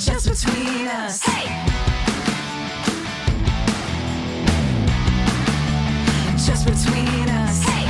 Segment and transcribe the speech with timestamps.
[0.00, 1.20] Just between us.
[1.20, 1.44] Hey!
[6.38, 7.62] Just between us.
[7.62, 7.84] Hey!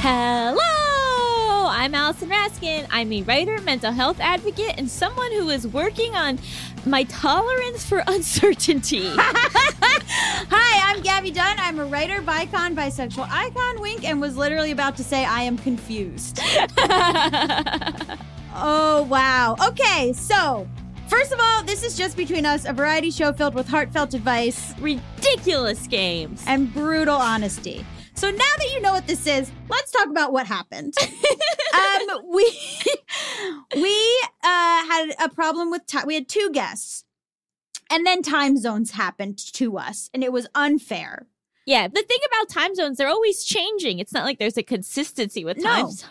[0.00, 1.66] Hello!
[1.68, 2.86] I'm Allison Raskin.
[2.92, 6.38] I'm a writer, mental health advocate, and someone who is working on
[6.86, 9.10] my tolerance for uncertainty.
[9.16, 11.56] Hi, I'm Gaby Dunn.
[11.58, 15.58] I'm a writer, bicon, bisexual icon, wink, and was literally about to say I am
[15.58, 16.38] confused.
[18.54, 19.56] oh, wow.
[19.68, 20.68] Okay, so
[21.08, 24.74] first of all, this is just between us, a variety show filled with heartfelt advice
[24.80, 26.42] Ridiculous games.
[26.46, 27.84] and brutal honesty.
[28.14, 30.94] So now that you know what this is, let's talk about what happened.
[31.74, 32.44] um, we
[33.74, 36.06] we uh, had a problem with time.
[36.06, 37.04] We had two guests,
[37.90, 41.28] and then time zones happened to us, and it was unfair.
[41.66, 44.00] Yeah, the thing about time zones, they're always changing.
[44.00, 45.90] It's not like there's a consistency with time No.
[45.90, 46.06] zones.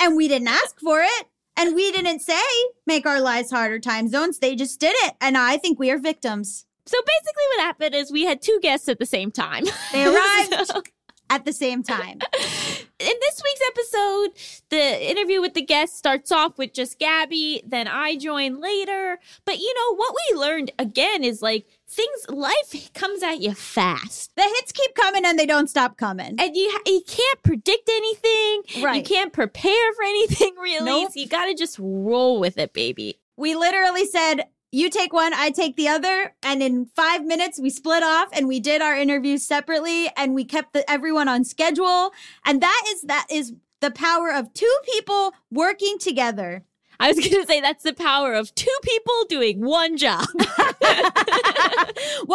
[0.00, 1.26] And we didn't ask for it.
[1.56, 2.40] And we didn't say
[2.86, 4.38] make our lives harder time zones.
[4.38, 5.14] They just did it.
[5.20, 6.66] And I think we are victims.
[6.84, 9.64] So basically, what happened is we had two guests at the same time.
[9.92, 10.82] They arrived So-
[11.28, 12.20] at the same time.
[13.00, 14.28] in this week's episode,
[14.68, 19.18] the interview with the guest starts off with just Gaby, then I join later.
[19.44, 24.32] But you know, what we learned again is like things, life comes at you fast.
[24.36, 26.34] The hits keep coming and they don't stop coming.
[26.38, 28.82] And you, you can't predict anything.
[28.82, 30.84] right You can't prepare for anything really.
[30.84, 31.12] Nope.
[31.12, 33.18] So you got to just roll with it, baby.
[33.36, 36.34] We literally said, you take one, I take the other.
[36.42, 40.44] And in five minutes, we split off and we did our interviews separately and we
[40.44, 42.12] kept the, everyone on schedule.
[42.44, 46.64] And that is, that is the power of two people working together.
[46.98, 50.26] I was going to say that's the power of two people doing one job.
[50.38, 50.44] what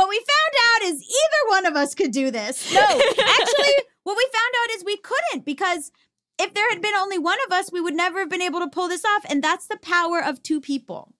[0.09, 2.73] we found out is either one of us could do this.
[2.73, 5.91] No, actually, what we found out is we couldn't because
[6.39, 8.67] if there had been only one of us, we would never have been able to
[8.67, 9.25] pull this off.
[9.29, 11.13] And that's the power of two people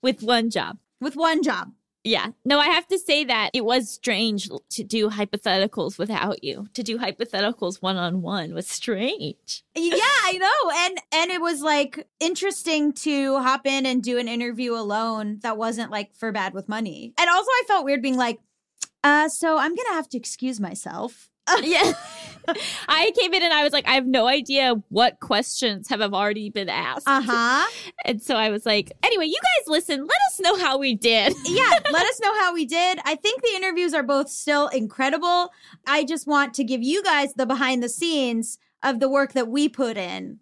[0.00, 0.78] with one job.
[1.00, 1.72] with one job.
[2.04, 2.28] Yeah.
[2.44, 6.68] No, I have to say that it was strange to do hypotheticals without you.
[6.74, 9.62] To do hypotheticals one on one was strange.
[9.74, 10.72] Yeah, I know.
[10.76, 15.56] And and it was like interesting to hop in and do an interview alone that
[15.56, 17.14] wasn't like for bad with money.
[17.18, 18.40] And also I felt weird being like,
[19.04, 21.28] uh, so I'm gonna have to excuse myself.
[21.62, 21.92] Yeah.
[22.88, 26.50] I came in and I was like, I have no idea what questions have already
[26.50, 27.06] been asked.
[27.06, 27.70] Uh-huh.
[28.04, 31.34] And so I was like, anyway, you guys listen, let us know how we did.
[31.44, 32.98] yeah, let us know how we did.
[33.04, 35.50] I think the interviews are both still incredible.
[35.86, 39.48] I just want to give you guys the behind the scenes of the work that
[39.48, 40.40] we put in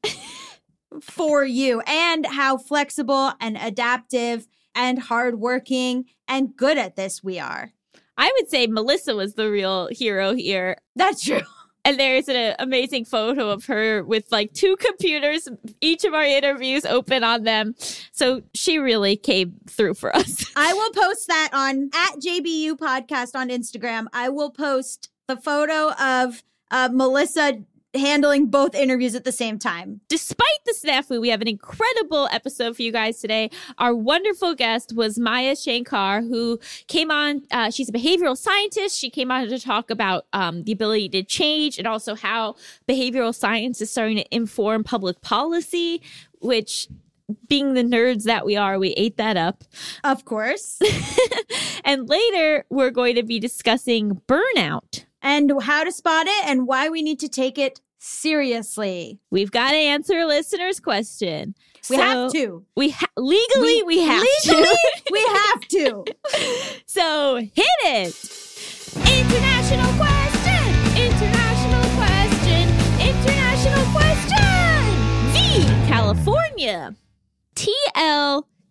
[1.03, 7.73] for you and how flexible and adaptive and hardworking and good at this we are.
[8.21, 10.77] I would say Melisa was the real hero here.
[10.95, 11.41] That's true.
[11.83, 15.49] And there's an amazing photo of her with like two computers,
[15.81, 17.75] each of our interviews open on them.
[18.13, 20.45] So she really came through for us.
[20.57, 24.09] I will post that on at JBU podcast on Instagram.
[24.13, 27.65] I will post the photo of uh, Melisa
[27.95, 30.01] handling both interviews at the same time.
[30.09, 33.51] Despite the snafu, we have an incredible episode for you guys today.
[33.79, 37.43] Our wonderful guest was Maya Shankar, who came on.
[37.51, 38.99] Uh, she's a behavioral scientist.
[38.99, 42.57] She came on to talk about um, the ability to change and also how
[42.89, 46.03] behavioral science is starting to inform public policy,
[46.41, 46.89] which
[47.49, 49.65] being the nerds that we are, we ate that up.
[50.03, 50.81] Of course.
[51.85, 55.05] And later, we're going to be discussing burnout.
[55.23, 59.19] And how to spot it and why we need to take it seriously.
[59.31, 61.55] We've got to answer a listener's question.
[61.89, 62.65] We So- have to.
[62.77, 64.77] We ha- legally we, have legally, to.
[65.13, 66.05] we have to.
[66.87, 68.15] So hit it.
[68.97, 70.65] International question.
[70.97, 72.69] International question.
[73.01, 75.33] International question.
[75.33, 76.95] V California.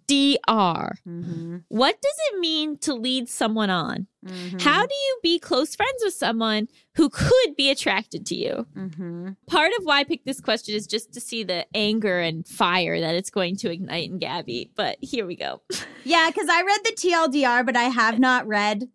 [0.09, 0.97] TLDR.
[1.07, 1.57] Mm-hmm.
[1.67, 4.07] What does it mean to lead someone on?
[4.25, 4.57] Mm-hmm.
[4.59, 8.67] How do you be close friends with someone who could be attracted to you?
[8.75, 9.29] Mm-hmm.
[9.47, 12.99] Part of why I picked this question is just to see the anger and fire
[12.99, 14.71] that it's going to ignite in Gaby.
[14.75, 15.61] But here we go.
[16.05, 18.87] Yeah, because I read the TLDR, but I have not read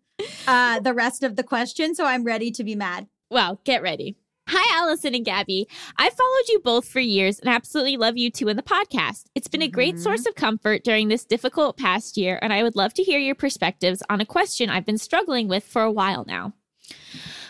[0.47, 3.07] uh, the rest of the question, so I'm ready to be mad.
[3.29, 4.17] Well, get ready.
[4.47, 5.67] Hi, Allison and Gaby.
[5.97, 9.23] I've followed you both for years and absolutely love you two in the podcast.
[9.33, 10.03] It's been a great mm-hmm.
[10.03, 13.33] source of comfort during this difficult past year, and I would love to hear your
[13.33, 16.53] perspectives on a question I've been struggling with for a while now.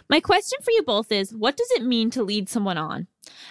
[0.09, 3.07] My question for you both is what does it mean to lead someone on?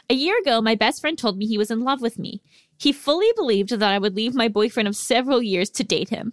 [0.08, 2.40] A year ago, my best friend told me he was in love with me.
[2.76, 6.32] He fully believed that I would leave my boyfriend of several years to date him.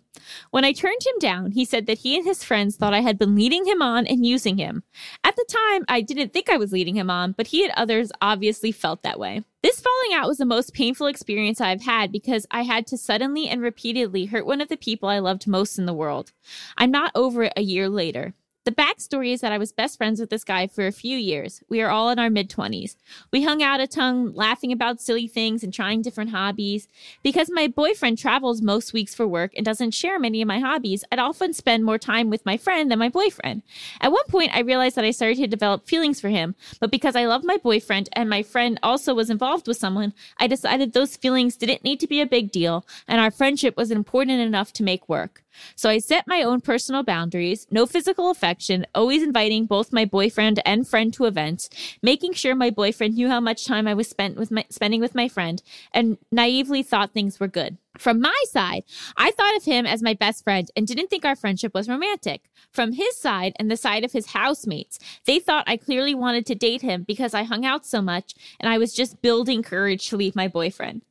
[0.52, 3.18] When I turned him down, he said that he and his friends thought I had
[3.18, 4.84] been leading him on and using him.
[5.24, 8.12] At the time, I didn't think I was leading him on, but he and others
[8.22, 9.44] obviously felt that way.
[9.64, 13.48] This falling out was the most painful experience I've had because I had to suddenly
[13.48, 16.32] and repeatedly hurt one of the people I loved most in the world.
[16.78, 18.34] I'm not over it a year later.
[18.64, 21.64] The backstory is that I was best friends with this guy for a few years.
[21.68, 22.96] We are all in our mid 20s.
[23.32, 26.88] We hung out a ton, laughing about silly things and trying different hobbies.
[27.24, 31.04] Because my boyfriend travels most weeks for work and doesn't share many of my hobbies,
[31.12, 33.64] I'd often spend more time with my friend than my boyfriend.
[34.00, 37.16] At one point, I realized that I started to develop feelings for him, but because
[37.16, 41.18] I love my boyfriend and my friend also was involved with someone, I decided those
[41.18, 44.84] feelings didn't need to be a big deal and our friendship was important enough to
[44.84, 45.44] make work.
[45.76, 50.62] So I set my own personal boundaries, no physical affection, always inviting both my boyfriend
[50.66, 51.70] and friend to events,
[52.02, 55.16] making sure my boyfriend knew how much time I was spent with my, spending with
[55.16, 55.62] my friend,
[55.94, 57.78] and naively thought things were good.
[57.98, 58.84] From my side,
[59.18, 62.50] I thought of him as my best friend and didn't think our friendship was romantic.
[62.72, 66.56] From his side and the side of his housemates, they thought I clearly wanted to
[66.56, 70.18] date him because I hung out so much and I was just building courage to
[70.18, 71.02] leave my boyfriend.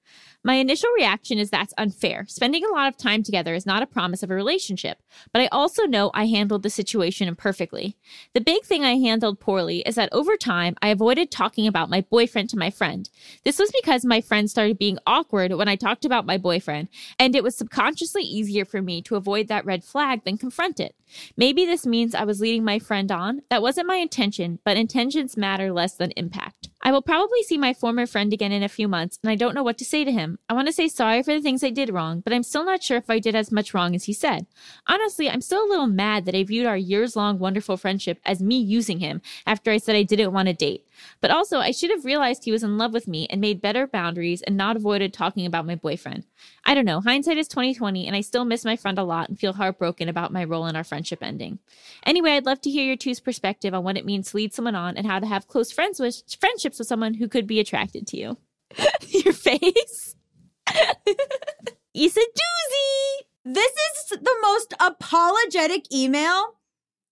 [0.43, 2.25] My initial reaction is that's unfair.
[2.27, 5.03] Spending a lot of time together is not a promise of a relationship,
[5.35, 7.99] but I also know I handled the situation imperfectly.
[8.33, 12.01] The big thing I handled poorly is that over time, I avoided talking about my
[12.01, 13.11] boyfriend to my friend.
[13.45, 16.89] This was because my friend started being awkward when I talked about my boyfriend,
[17.19, 20.95] and it was subconsciously easier for me to avoid that red flag than confront it.
[21.37, 23.43] Maybe this means I was leading my friend on.
[23.51, 26.71] That wasn't my intention, but intentions matter less than impact.
[26.83, 29.55] I will probably see my former friend again in a few months, and I don't
[29.55, 30.39] know what to say to him.
[30.49, 32.83] I want to say sorry for the things I did wrong, but I'm still not
[32.83, 34.47] sure if I did as much wrong as he said.
[34.87, 38.41] Honestly, I'm still a little mad that I viewed our years long wonderful friendship as
[38.41, 40.87] me using him after I said I didn't want to date.
[41.21, 43.87] But also, I should have realized he was in love with me and made better
[43.87, 46.25] boundaries and not avoided talking about my boyfriend.
[46.65, 47.01] I don't know.
[47.01, 50.33] Hindsight is 2020, and I still miss my friend a lot and feel heartbroken about
[50.33, 51.59] my role in our friendship ending.
[52.05, 54.75] Anyway, I'd love to hear your two's perspective on what it means to lead someone
[54.75, 56.23] on and how to have close friends with
[56.71, 58.37] friendships with someone who could be attracted to you.
[59.09, 60.15] your face.
[61.95, 63.25] it's a doozy.
[63.45, 66.57] This is the most apologetic email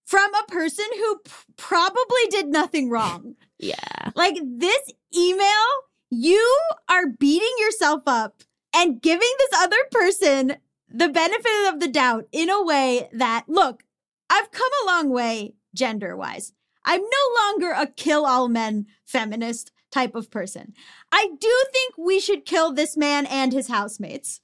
[0.05, 3.35] from a person who p- probably did nothing wrong.
[3.61, 4.11] Yeah.
[4.15, 5.65] Like this email,
[6.09, 6.41] you
[6.87, 8.41] are beating yourself up
[8.73, 10.55] and giving this other person
[10.87, 13.83] the benefit of the doubt in a way that, look,
[14.29, 16.53] I've come a long way gender wise.
[16.85, 20.73] I'm no longer a kill all men feminist type of person.
[21.11, 24.41] I do think we should kill this man and his housemates.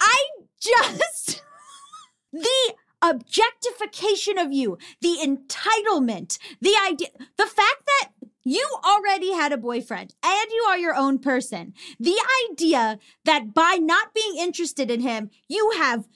[0.00, 0.18] I
[0.60, 1.42] just,
[2.32, 8.10] the objectification of you, the entitlement, the idea, the fact that
[8.44, 11.74] you already had a boyfriend and you are your own person.
[11.98, 12.16] The
[12.48, 16.06] idea that by not being interested in him, you have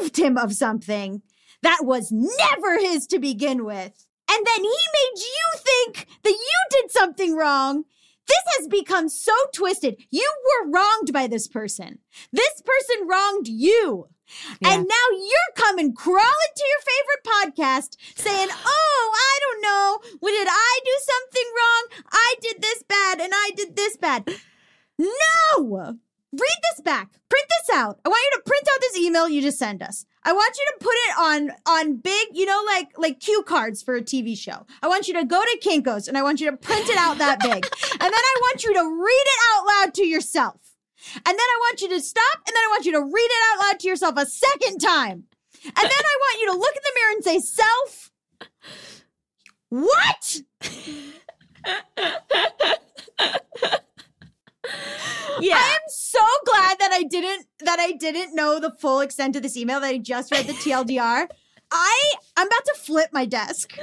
[0.00, 1.22] thieved him of something
[1.62, 4.06] that was never his to begin with.
[4.32, 7.84] And then he made you think that you did something wrong.
[8.26, 9.96] This has become so twisted.
[10.10, 11.98] You were wronged by this person.
[12.32, 14.08] This person wronged you.
[14.60, 14.74] Yeah.
[14.74, 20.18] And now you're coming crawling to your favorite podcast saying, Oh, I don't know.
[20.20, 22.06] Well, did I do something wrong?
[22.12, 24.28] I did this bad and I did this bad.
[24.98, 25.98] No!
[26.32, 27.10] Read this back.
[27.28, 28.00] Print this out.
[28.04, 30.06] I want you to print out this email you just sent us.
[30.24, 33.82] I want you to put it on on big, you know, like like cue cards
[33.82, 34.66] for a TV show.
[34.82, 37.18] I want you to go to Kinkos and I want you to print it out
[37.18, 37.50] that big.
[37.92, 40.56] and then I want you to read it out loud to yourself.
[41.16, 43.42] And then I want you to stop and then I want you to read it
[43.52, 45.24] out loud to yourself a second time.
[45.64, 48.10] And then I want you to look in the mirror and say, "Self,
[49.68, 50.42] what?"
[55.40, 55.56] Yeah.
[55.56, 59.42] I am so glad that I didn't that I didn't know the full extent of
[59.42, 61.28] this email that I just read the TLDR.
[61.70, 63.76] I I'm about to flip my desk.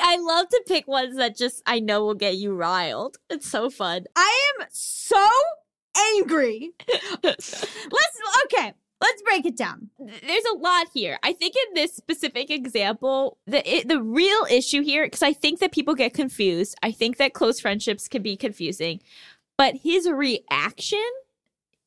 [0.00, 3.18] I love to pick ones that just I know will get you riled.
[3.30, 4.04] It's so fun.
[4.16, 5.28] I am so
[6.16, 6.72] angry.
[7.22, 7.64] Let's
[8.44, 8.74] okay.
[9.02, 9.90] Let's break it down.
[9.98, 11.18] There's a lot here.
[11.24, 15.58] I think in this specific example, the it, the real issue here, because I think
[15.58, 16.76] that people get confused.
[16.84, 19.00] I think that close friendships can be confusing,
[19.56, 21.04] but his reaction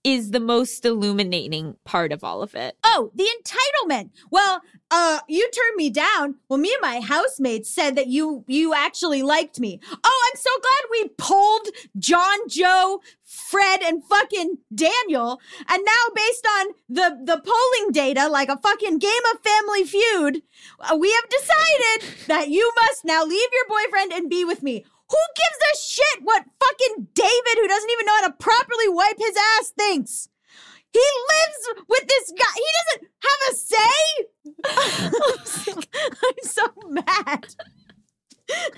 [0.06, 2.78] is the most illuminating part of all of it.
[2.84, 4.12] Oh, the entitlement.
[4.30, 6.36] Well, uh, you turned me down.
[6.48, 9.80] Well, me and my housemates said that you you actually liked me.
[9.92, 11.68] Oh, I'm so glad we pulled
[11.98, 15.40] John, Joe, Fred, and fucking Daniel.
[15.68, 20.44] And now, based on the the polling data, like a fucking game of Family Feud,
[20.82, 24.86] uh, we have decided that you must now leave your boyfriend and be with me.
[25.10, 29.18] Who gives a shit what fucking David, who doesn't even know how to properly wipe
[29.18, 30.30] his ass, thinks?
[30.92, 32.56] He lives with this guy.
[32.56, 33.94] He doesn't have a say.
[36.24, 37.56] I'm so mad.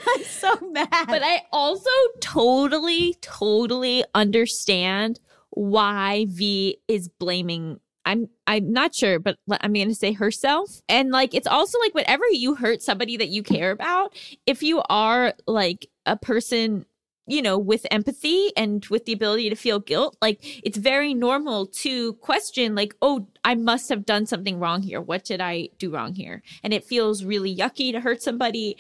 [0.07, 1.07] I'm so mad.
[1.07, 1.89] But I also
[2.21, 5.19] totally, totally understand
[5.51, 7.79] why V is blaming.
[8.05, 10.81] I'm I'm not sure, but I'm going to say herself.
[10.87, 14.15] And like it's also like whenever you hurt somebody that you care about,
[14.45, 16.85] if you are like a person
[17.27, 21.67] you know, with empathy and with the ability to feel guilt, like it's very normal
[21.67, 25.01] to question, like, oh, I must have done something wrong here.
[25.01, 26.41] What did I do wrong here?
[26.63, 28.77] And it feels really yucky to hurt somebody.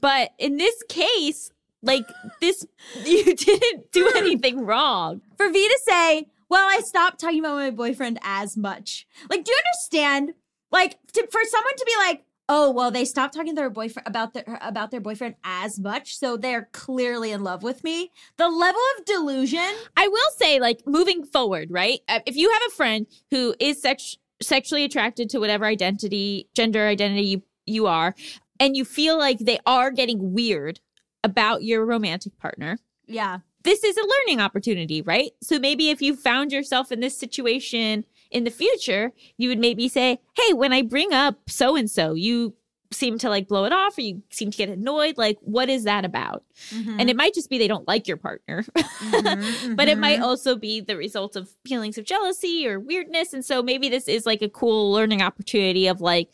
[0.00, 1.50] But in this case,
[1.82, 2.06] like
[2.42, 2.66] this,
[3.04, 4.16] you didn't do hmm.
[4.18, 5.22] anything wrong.
[5.38, 9.06] for V to say, well, I stopped talking about my boyfriend as much.
[9.30, 10.34] Like, do you understand?
[10.70, 14.06] Like, to, for someone to be like, oh, well, they stopped talking to their boyfriend
[14.06, 18.10] about their about their boyfriend as much, so they're clearly in love with me.
[18.36, 19.68] The level of delusion.
[19.96, 22.00] I will say, like, moving forward, right?
[22.08, 26.86] Uh, If you have a friend who is sex- sexually attracted to whatever identity, gender
[26.86, 28.14] identity you, you are,
[28.60, 30.80] and you feel like they are getting weird
[31.24, 33.38] about your romantic partner, Yeah.
[33.66, 35.32] This is a learning opportunity, right?
[35.42, 39.88] So maybe if you found yourself in this situation in the future, you would maybe
[39.88, 42.54] say, Hey, when I bring up so and so, you
[42.92, 45.18] seem to like blow it off or you seem to get annoyed.
[45.18, 46.44] Like, what is that about?
[46.70, 47.00] Mm-hmm.
[47.00, 50.24] And it might just be they don't like your partner, mm-hmm, but it might mm-hmm.
[50.24, 53.32] also be the result of feelings of jealousy or weirdness.
[53.32, 56.30] And so maybe this is like a cool learning opportunity of like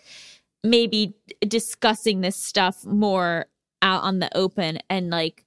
[0.62, 1.14] maybe
[1.46, 3.46] discussing this stuff more
[3.80, 5.44] out on the open and like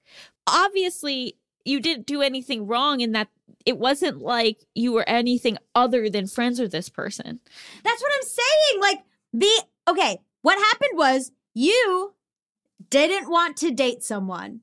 [0.48, 3.28] obviously you didn't do anything wrong in that
[3.66, 7.40] it wasn't like you were anything other than friends with this person.
[7.84, 8.82] That's what I'm saying.
[8.82, 9.04] Like
[9.34, 12.14] the okay, what happened was you
[12.90, 14.62] didn't want to date someone.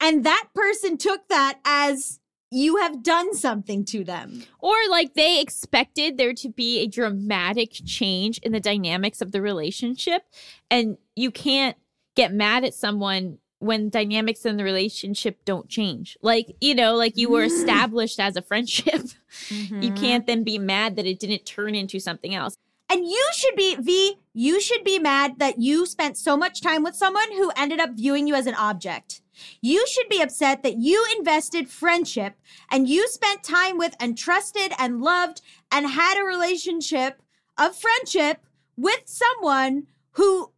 [0.00, 2.20] And that person took that as
[2.50, 4.44] you have done something to them.
[4.58, 9.42] Or like they expected there to be a dramatic change in the dynamics of the
[9.42, 10.22] relationship.
[10.70, 11.76] And you can't
[12.16, 16.18] get mad at someone when dynamics in the relationship don't change.
[16.22, 17.46] Like, you know, like you were mm.
[17.46, 19.02] established as a friendship.
[19.48, 19.94] You mm-hmm.
[19.94, 22.56] can't then be mad that it didn't turn into something else.
[22.90, 26.82] And you should be V, you should be mad that you spent so much time
[26.82, 29.22] with someone who ended up viewing you as an object.
[29.60, 32.34] You should be upset that you invested friendship
[32.70, 37.22] and you spent time with and trusted and loved and had a relationship
[37.56, 38.44] of friendship
[38.76, 40.50] with someone who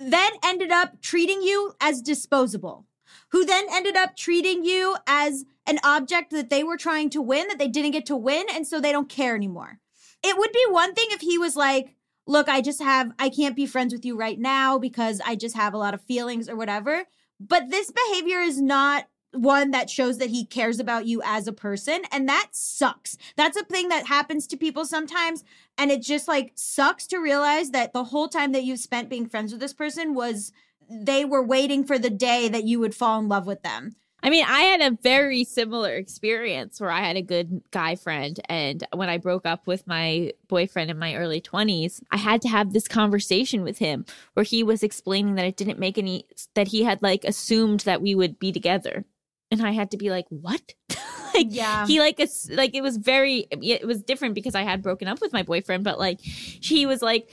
[0.00, 2.86] then ended up treating you as disposable,
[3.32, 7.46] who then ended up treating you as an object that they were trying to win
[7.48, 9.78] that they didn't get to win and so they don't care anymore.
[10.24, 11.94] It would be one thing if he was like,
[12.26, 15.54] look, I just have, I can't be friends with you right now because I just
[15.56, 17.04] have a lot of feelings or whatever.
[17.38, 21.52] But this behavior is not one that shows that he cares about you as a
[21.52, 22.02] person.
[22.10, 23.16] And that sucks.
[23.36, 25.44] That's a thing that happens to people sometimes.
[25.78, 29.28] And it just like sucks to realize that the whole time that you've spent being
[29.28, 30.52] friends with this person was
[30.90, 33.94] they were waiting for the day that you would fall in love with them.
[34.22, 38.38] I mean, I had a very similar experience where I had a good guy friend.
[38.50, 42.48] And when I broke up with my boyfriend in my early 20s, I had to
[42.48, 46.68] have this conversation with him where he was explaining that it didn't make any, that
[46.68, 49.06] he had like assumed that we would be together.
[49.50, 50.60] And I had to be like, what?
[51.34, 51.86] like, Yeah.
[51.86, 55.20] he like, ass- like, it was very, it was different because I had broken up
[55.20, 57.30] with my boyfriend, but like, he was like,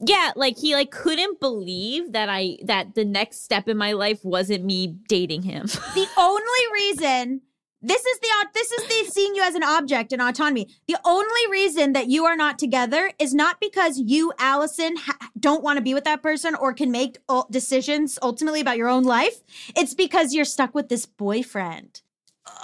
[0.00, 4.20] yeah, like he like couldn't believe that I that the next step in my life
[4.22, 5.66] wasn't me dating him.
[5.94, 7.40] the only reason
[7.80, 10.68] this is the this is the seeing you as an object and autonomy.
[10.88, 15.62] The only reason that you are not together is not because you, Allison, ha- don't
[15.62, 17.18] want to be with that person or can make
[17.50, 19.42] decisions ultimately about your own life.
[19.76, 22.02] It's because you're stuck with this boyfriend.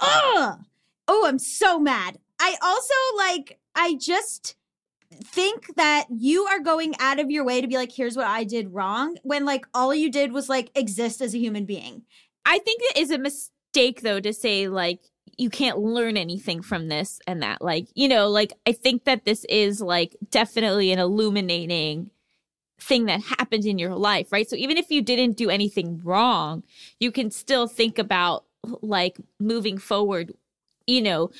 [0.01, 0.59] Ugh.
[1.07, 2.19] Oh, I'm so mad.
[2.39, 3.59] I also like.
[3.75, 4.55] I just
[5.23, 8.43] think that you are going out of your way to be like, here's what I
[8.43, 12.03] did wrong, when like all you did was like exist as a human being.
[12.45, 13.17] I think it is a
[13.75, 14.99] mistake though to say like
[15.37, 17.61] you can't learn anything from this and that.
[17.61, 22.09] Like, you know, like I think that this is like definitely an illuminating
[22.79, 24.49] thing that happened in your life, right?
[24.49, 26.63] So even if you didn't do anything wrong,
[27.01, 28.45] you can still think about
[28.81, 30.33] like moving forward
[30.87, 31.31] you know,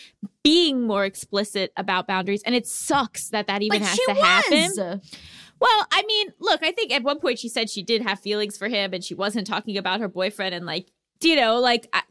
[0.43, 2.41] being more explicit about boundaries.
[2.47, 5.01] And it sucks that that even has to happen.
[5.61, 8.57] Well, I mean, look, I think at one point she said she did have feelings
[8.57, 10.89] for him and she wasn't talking about her boyfriend and like,
[11.21, 12.01] you know, like I,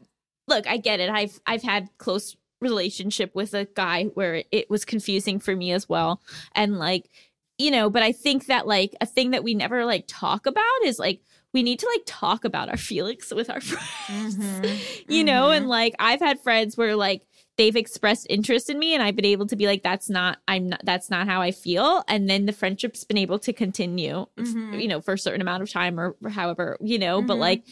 [0.47, 1.09] look, I get it.
[1.09, 5.89] I've I've had close relationship with a guy where it was confusing for me as
[5.89, 6.21] well.
[6.53, 7.09] And like,
[7.57, 10.63] you know, but I think that like a thing that we never like talk about
[10.83, 11.21] is like
[11.53, 14.37] we need to like talk about our feelings with our friends.
[14.37, 14.75] Mm-hmm.
[15.11, 15.69] you know, and mm-hmm.
[15.71, 17.25] like I've had friends where like
[17.57, 20.69] they've expressed interest in me and I've been able to be like that's not I'm
[20.69, 24.45] not that's not how I feel and then the friendship's been able to continue f-
[24.47, 24.81] Mhm.
[24.81, 27.39] you know for a certain amount of time or, or however you know but Mhm.
[27.39, 27.63] like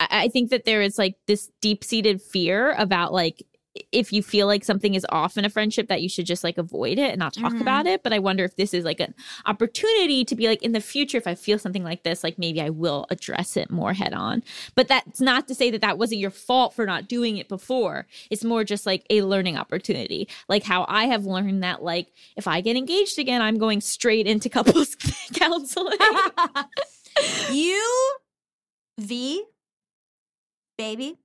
[0.00, 3.44] I, I think that there is like this deep-seated fear about like
[3.92, 6.58] if you feel like something is off in a friendship that you should just like
[6.58, 7.60] avoid it and not talk Mhm.
[7.60, 8.02] about it.
[8.02, 9.14] But i wonder if this is like an
[9.46, 12.60] opportunity to be like in the future if i feel something like this like maybe
[12.60, 14.42] i will address it more head on.
[14.74, 18.06] But that's not to say that that wasn't your fault for not doing it before.
[18.30, 20.28] It's more just like a learning opportunity.
[20.48, 24.26] Like how i have learned that like if i get engaged again i'm going straight
[24.26, 24.94] into couples
[25.34, 25.98] counseling.
[27.50, 27.82] You,
[28.98, 29.42] V,
[30.76, 31.16] baby,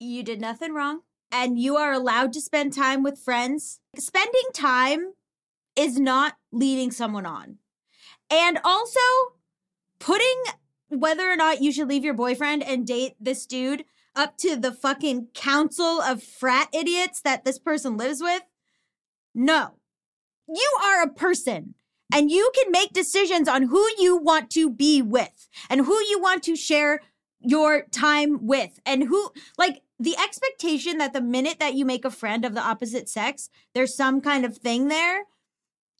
[0.00, 1.00] you did nothing wrong.
[1.34, 3.80] And you are allowed to spend time with friends.
[3.96, 5.14] Spending time
[5.74, 7.56] is not leading someone on.
[8.30, 9.00] And also,
[9.98, 10.44] putting
[10.88, 14.70] whether or not you should leave your boyfriend and date this dude up to the
[14.70, 18.42] fucking council of frat idiots that this person lives with.
[19.34, 19.74] No.
[20.46, 21.74] You are a person
[22.12, 26.20] and you can make decisions on who you want to be with and who you
[26.20, 27.00] want to share
[27.40, 32.10] your time with and who like the expectation that the minute that you make a
[32.10, 35.24] friend of the opposite sex there's some kind of thing there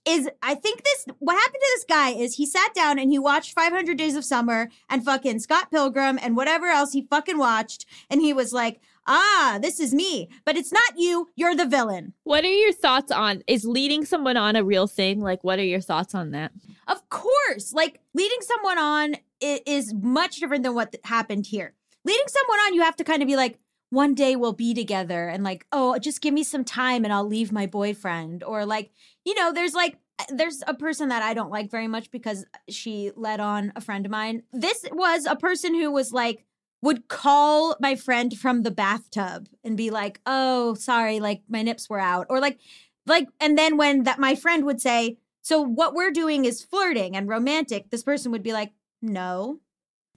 [0.07, 3.19] is I think this what happened to this guy is he sat down and he
[3.19, 7.87] watched 500 Days of Summer and fucking Scott Pilgrim and whatever else he fucking watched
[8.11, 12.13] and he was like, "Ah, this is me." But it's not you, you're the villain.
[12.23, 15.65] what are your thoughts on is leading someone on a real thing like what are
[15.65, 16.53] your thoughts on that
[16.87, 21.73] Of course, like leading someone on is much different than what happened here.
[22.05, 23.59] Leading someone on, you have to kind of be like,
[23.91, 27.27] one day we'll be together, and like, oh, just give me some time and I'll
[27.27, 28.43] leave my boyfriend.
[28.43, 28.91] Or like,
[29.25, 29.99] you know, there's like,
[30.29, 34.05] there's a person that I don't like very much because she led on a friend
[34.07, 34.43] of mine.
[34.53, 36.45] This was a person who was like,
[36.83, 41.89] would call my friend from the bathtub and be like, oh, sorry, like my nips
[41.89, 42.27] were out.
[42.29, 42.59] Or like,
[43.07, 47.15] like, and then when that my friend would say, so what we're doing is flirting
[47.15, 47.91] and romantic.
[47.91, 48.73] This person would be like,
[49.03, 49.61] "No."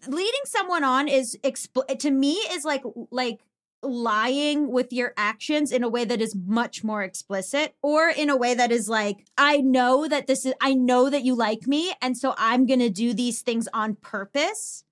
[0.08, 3.42] Leading someone on is expl- to me is like like
[3.84, 8.36] lying with your actions in a way that is much more explicit or in a
[8.36, 11.94] way that is like I know that this is I know that you like me
[12.02, 14.84] and so I'm going to do these things on purpose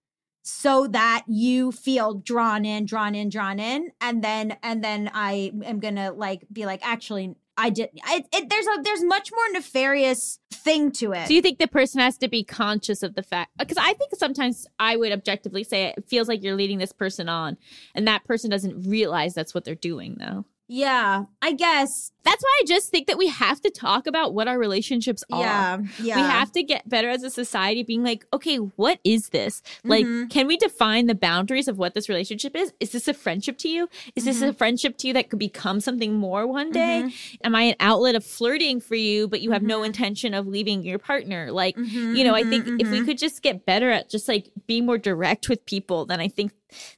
[0.43, 5.51] so that you feel drawn in drawn in drawn in and then and then I
[5.63, 9.31] am going to like be like actually I did I, it, there's a there's much
[9.31, 11.27] more nefarious thing to it.
[11.27, 13.51] So you think the person has to be conscious of the fact?
[13.57, 17.29] Because I think sometimes I would objectively say it feels like you're leading this person
[17.29, 17.57] on,
[17.93, 20.45] and that person doesn't realize that's what they're doing, though.
[20.67, 22.11] Yeah, I guess.
[22.23, 25.39] That's why I just think that we have to talk about what our relationships are.
[25.39, 26.15] Yeah, yeah.
[26.15, 29.61] We have to get better as a society, being like, okay, what is this?
[29.83, 30.31] Like, Mhm.
[30.31, 32.73] can we define the boundaries of what this relationship is?
[32.79, 33.87] Is this a friendship to you?
[34.15, 34.49] Is this Mm-hmm.
[34.49, 37.11] a friendship to you that could become something more one day?
[37.43, 39.85] Am I an outlet of flirting for you, but you have no Mhm.
[39.85, 41.51] intention of leaving your partner?
[41.51, 44.49] Like, Mhm, you know, I think if we could just get better at just like
[44.65, 46.53] being more direct with people, then I think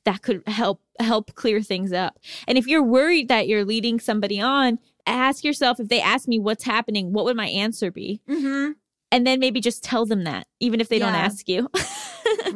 [0.05, 2.19] that could help help clear things up.
[2.47, 6.39] And if you're worried that you're leading somebody on, ask yourself if they ask me
[6.39, 8.21] what's happening, what would my answer be?
[8.29, 8.73] Mhm.
[9.11, 11.69] And then maybe just tell them that, even if they don't ask you.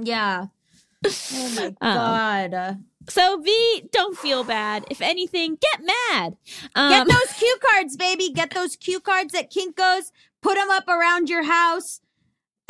[0.01, 0.47] Yeah.
[1.05, 1.75] Oh my Um,
[2.51, 2.83] god.
[3.09, 4.85] so V, don't feel bad.
[4.91, 6.35] If anything, get mad.
[6.75, 8.29] Um, Get those cue cards, baby.
[8.33, 10.11] Get those cue cards at Kinko's.
[10.41, 12.00] Put them up around your house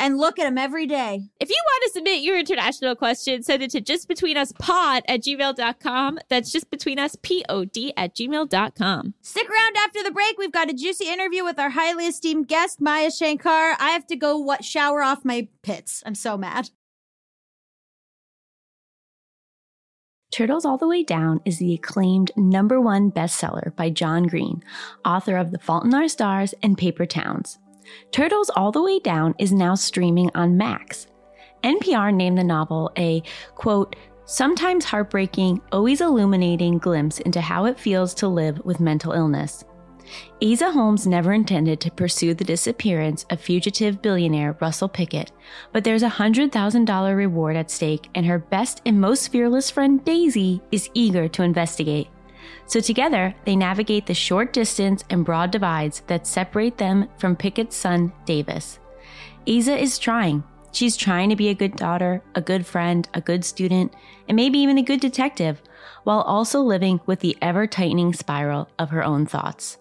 [0.02, 1.22] and look at them every day.
[1.40, 6.20] If you want to submit your international question, send it to justbetweenuspod at gmail.com.
[6.28, 9.14] That's justbetweenuspod at gmail.com.
[9.22, 10.38] Stick around after the break.
[10.40, 13.76] We've got a juicy interview with our highly esteemed guest, Maya Shankar.
[13.80, 16.02] I have to go what shower off my pits.
[16.04, 16.72] I'm so mad.
[20.32, 24.64] Turtles All the Way Down is the acclaimed number one bestseller by John Green,
[25.06, 27.60] author of The Fault in Our Stars and Paper Towns.
[28.12, 31.08] Turtles All the Way Down is now streaming on Max.
[31.64, 33.24] NPR named the novel a,
[33.56, 39.64] quote, sometimes heartbreaking, always illuminating glimpse into how it feels to live with mental illness.
[40.42, 45.32] Aza Holmes never intended to pursue the disappearance of fugitive billionaire Russell Pickett,
[45.72, 50.62] but there's a $100,000 reward at stake, and her best and most fearless friend Daisy
[50.72, 52.10] is eager to investigate.
[52.72, 57.76] So together, they navigate the short distance and broad divides that separate them from Pickett's
[57.76, 58.80] son, Davis.
[59.46, 60.42] Aza is trying.
[60.72, 63.94] She's trying to be a good daughter, a good friend, a good student,
[64.30, 65.62] and maybe even a good detective,
[66.06, 69.78] while also living with the ever tightening spiral of her own thoughts.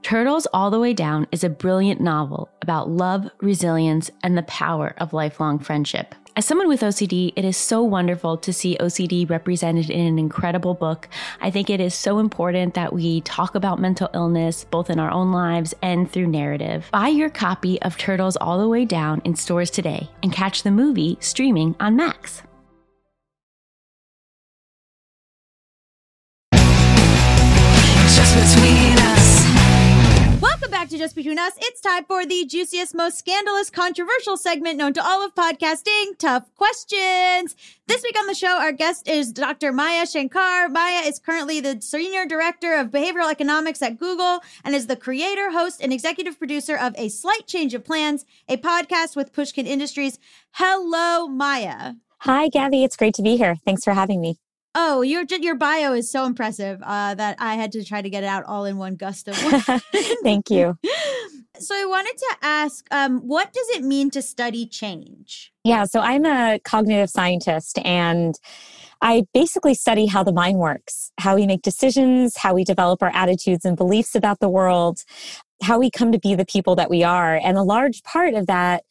[0.00, 4.94] Turtles All the Way Down is a brilliant novel about love, resilience, and the power
[4.96, 6.14] of lifelong friendship.
[6.34, 10.72] As someone with OCD, it is so wonderful to see OCD represented in an incredible
[10.72, 11.10] book.
[11.42, 15.10] I think it is so important that we talk about mental illness both in our
[15.10, 16.88] own lives and through narrative.
[16.90, 20.70] Buy your copy of Turtles All the Way Down in stores today and catch the
[20.70, 22.40] movie streaming on Max.
[30.82, 31.52] Back to Just Between Us.
[31.58, 36.52] It's time for the juiciest, most scandalous, controversial segment known to all of podcasting Tough
[36.56, 37.54] Questions.
[37.86, 39.70] This week on the show, our guest is Dr.
[39.70, 40.68] Maya Shankar.
[40.68, 45.52] Maya is currently the Senior Director of Behavioral Economics at Google and is the creator,
[45.52, 50.18] host, and executive producer of A Slight Change of Plans, a podcast with Pushkin Industries.
[50.50, 51.92] Hello, Maya.
[52.22, 52.82] Hi, Gaby.
[52.82, 53.54] It's great to be here.
[53.64, 54.40] Thanks for having me.
[54.74, 58.24] Oh, your your bio is so impressive uh, that I had to try to get
[58.24, 59.82] it out all in one gust of wind.
[60.22, 60.78] Thank you.
[61.58, 65.52] So I wanted to ask, um, what does it mean to study change?
[65.62, 68.34] Yeah, so I'm a cognitive scientist and
[69.00, 73.12] I basically study how the mind works, how we make decisions, how we develop our
[73.14, 75.04] attitudes and beliefs about the world,
[75.62, 77.36] how we come to be the people that we are.
[77.36, 78.84] And a large part of that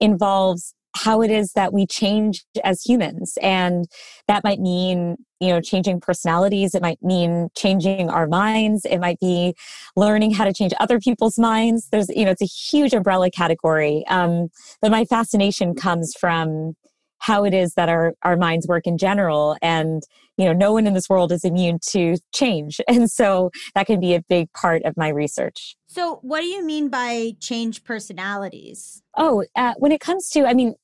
[0.00, 3.36] involves how it is that we change as humans.
[3.42, 3.86] And
[4.28, 6.74] that might mean, you know, changing personalities.
[6.74, 8.84] It might mean changing our minds.
[8.84, 9.54] It might be
[9.94, 11.88] learning how to change other people's minds.
[11.92, 14.04] There's, you know, it's a huge umbrella category.
[14.08, 14.48] Um,
[14.80, 16.74] but my fascination comes from
[17.18, 19.56] how it is that our, our minds work in general.
[19.62, 20.02] And,
[20.36, 22.80] you know, no one in this world is immune to change.
[22.88, 25.76] And so that can be a big part of my research.
[25.88, 29.02] So, what do you mean by change personalities?
[29.16, 30.74] Oh, uh, when it comes to, I mean,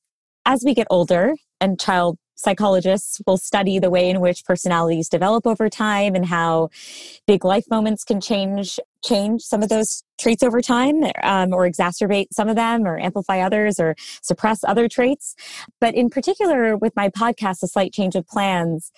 [0.45, 5.45] as we get older and child psychologists will study the way in which personalities develop
[5.45, 6.69] over time and how
[7.27, 12.27] big life moments can change change some of those traits over time um, or exacerbate
[12.31, 15.35] some of them or amplify others or suppress other traits.
[15.79, 18.91] But in particular with my podcast a slight change of plans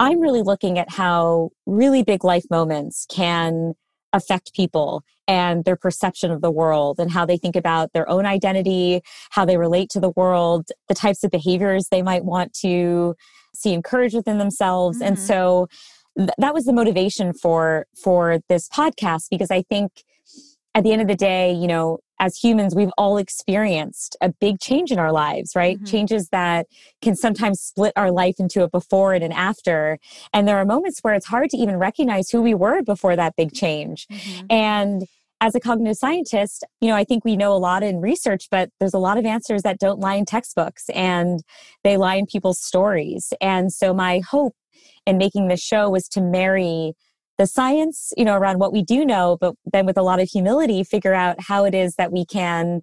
[0.00, 3.74] i'm really looking at how really big life moments can
[4.12, 8.26] affect people and their perception of the world and how they think about their own
[8.26, 13.14] identity, how they relate to the world, the types of behaviors they might want to
[13.54, 14.98] see encouraged within themselves.
[14.98, 15.08] Mm-hmm.
[15.08, 15.68] And so
[16.18, 19.92] th- that was the motivation for for this podcast because I think
[20.74, 24.60] at the end of the day, you know, as humans, we've all experienced a big
[24.60, 25.80] change in our lives, right?
[25.80, 25.86] Mhm.
[25.86, 26.66] Changes that
[27.02, 29.98] can sometimes split our life into a before and an after.
[30.32, 33.34] And there are moments where it's hard to even recognize who we were before that
[33.36, 34.06] big change.
[34.48, 35.04] And
[35.40, 38.70] as a cognitive scientist, you know, I think we know a lot in research, but
[38.80, 41.40] there's a lot of answers that don't lie in textbooks and
[41.82, 43.32] they lie in people's stories.
[43.40, 44.54] And so my hope
[45.06, 46.94] in making this show was to marry
[47.36, 50.28] the science, you know, around what we do know, but then with a lot of
[50.28, 52.80] humility, figure out how it is that we can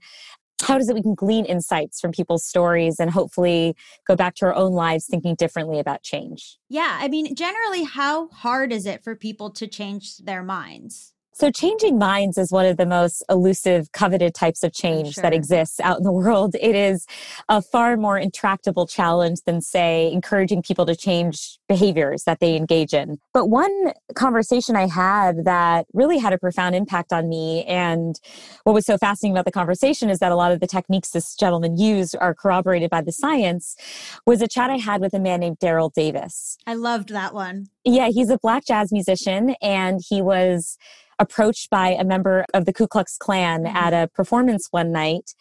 [0.61, 3.75] how does it we can glean insights from people's stories and hopefully
[4.07, 6.59] go back to our own lives thinking differently about change.
[6.69, 11.13] Yeah, I mean, generally, how hard is it for people to change their minds?
[11.33, 15.79] So, changing minds is one of the most elusive, coveted types of change that exists
[15.79, 16.55] out in the world.
[16.59, 17.05] It is
[17.47, 22.93] a far more intractable challenge than, say, encouraging people to change behaviors that they engage
[22.93, 23.17] in.
[23.33, 28.19] But one conversation I had that really had a profound impact on me, and
[28.65, 31.33] what was so fascinating about the conversation is that a lot of the techniques this
[31.35, 33.77] gentleman used are corroborated by the science,
[34.25, 36.57] was a chat I had with a man named Daryl Davis.
[36.67, 37.67] I loved that one.
[37.85, 40.77] Yeah, he's a black jazz musician, and he was
[41.21, 43.75] approached by a member of the Ku Klux Klan Mhm.
[43.75, 45.35] at a performance one night.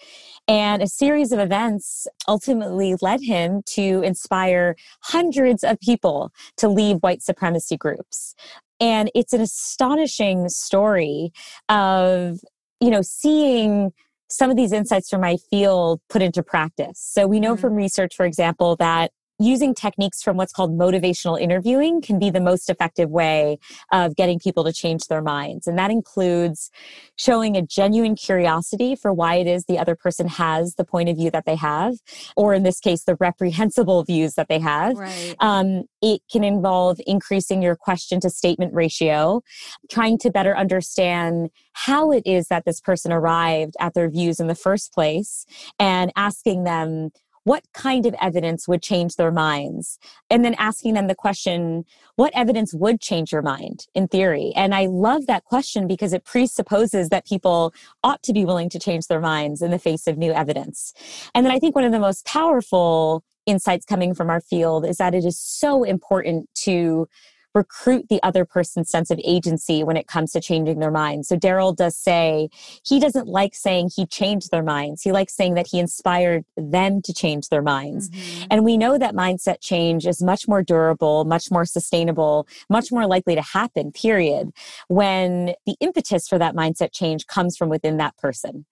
[0.46, 6.98] And a series of events ultimately led him to inspire hundreds of people to leave
[6.98, 8.34] white supremacy groups.
[8.78, 11.32] And it's an astonishing story
[11.68, 12.38] of,
[12.80, 13.92] you know, seeing
[14.28, 16.98] some of these insights from my field put into practice.
[17.00, 17.60] So we know Mhm.
[17.60, 22.40] from research, for example, that using techniques from what's called motivational interviewing can be the
[22.40, 23.58] most effective way
[23.90, 25.66] of getting people to change their minds.
[25.66, 26.70] And that includes
[27.16, 31.16] showing a genuine curiosity for why it is the other person has the point of
[31.16, 31.94] view that they have,
[32.36, 34.96] or in this case, the reprehensible views that they have.
[34.96, 35.34] Right.
[35.40, 39.42] Um, it can involve increasing your question to statement ratio,
[39.90, 44.48] trying to better understand how it is that this person arrived at their views in
[44.48, 45.46] the first place,
[45.78, 47.10] and asking them
[47.44, 49.98] what kind of evidence would change their minds?
[50.28, 51.84] And then asking them the question,
[52.16, 54.52] what evidence would change your mind in theory?
[54.54, 57.72] And I love that question because it presupposes that people
[58.04, 60.92] ought to be willing to change their minds in the face of new evidence.
[61.34, 64.98] And then I think one of the most powerful insights coming from our field is
[64.98, 67.08] that it is so important to
[67.54, 71.28] recruit the other person's sense of agency when it comes to changing their minds.
[71.28, 72.48] So Daryl does say
[72.84, 75.02] he doesn't like saying he changed their minds.
[75.02, 78.10] He likes saying that he inspired them to change their minds.
[78.10, 78.46] Mm-hmm.
[78.50, 83.06] And we know that mindset change is much more durable, much more sustainable, much more
[83.06, 84.50] likely to happen, period,
[84.88, 88.64] when the impetus for that mindset change comes from within that person.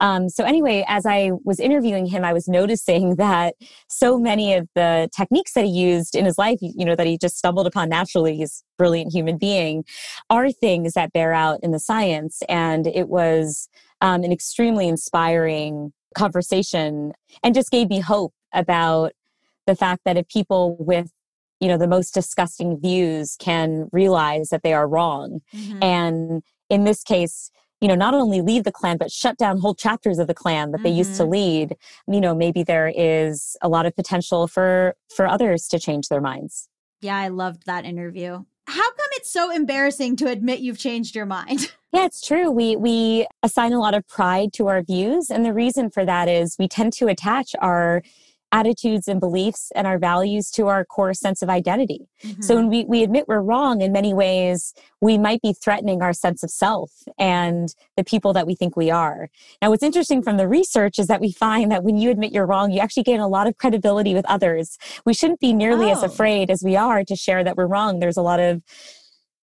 [0.00, 3.54] Um, so anyway, as I was interviewing him, I was noticing that
[3.88, 7.18] so many of the techniques that he used in his life, you know, that he
[7.18, 9.84] just stumbled upon naturally, he's brilliant human being,
[10.30, 12.42] are things that bear out in the science.
[12.48, 13.68] And it was
[14.00, 19.12] um, an extremely inspiring conversation and just gave me hope about
[19.66, 21.10] the fact that if people with
[21.60, 25.82] you know the most disgusting views can realize that they are wrong mm-hmm.
[25.82, 27.50] and in this case
[27.84, 30.70] you know, not only leave the Klan, but shut down whole chapters of the Klan
[30.70, 30.84] that mm-hmm.
[30.84, 31.32] they used to mm-hmm.
[31.32, 31.76] lead,
[32.08, 36.22] you know, maybe there is a lot of potential for for others to change their
[36.22, 36.70] minds.
[37.04, 38.44] Yeah, I loved that interview.
[38.66, 41.70] How come it's so embarrassing to admit you've changed your mind?
[41.92, 42.50] Yeah, it's true.
[42.50, 46.28] We we assign a lot of pride to our views and the reason for that
[46.28, 48.02] is we tend to attach our
[48.54, 52.06] attitudes and beliefs and our values to our core sense of identity.
[52.22, 52.42] Mm-hmm.
[52.42, 56.12] So when we, we admit we're wrong in many ways, we might be threatening our
[56.12, 59.28] sense of self and the people that we think we are.
[59.60, 62.46] Now, what's interesting from the research is that we find that when you admit you're
[62.46, 64.78] wrong, you actually gain a lot of credibility with others.
[65.04, 65.92] We shouldn't be nearly oh.
[65.92, 67.98] as afraid as we are to share that we're wrong.
[67.98, 68.62] There's a lot of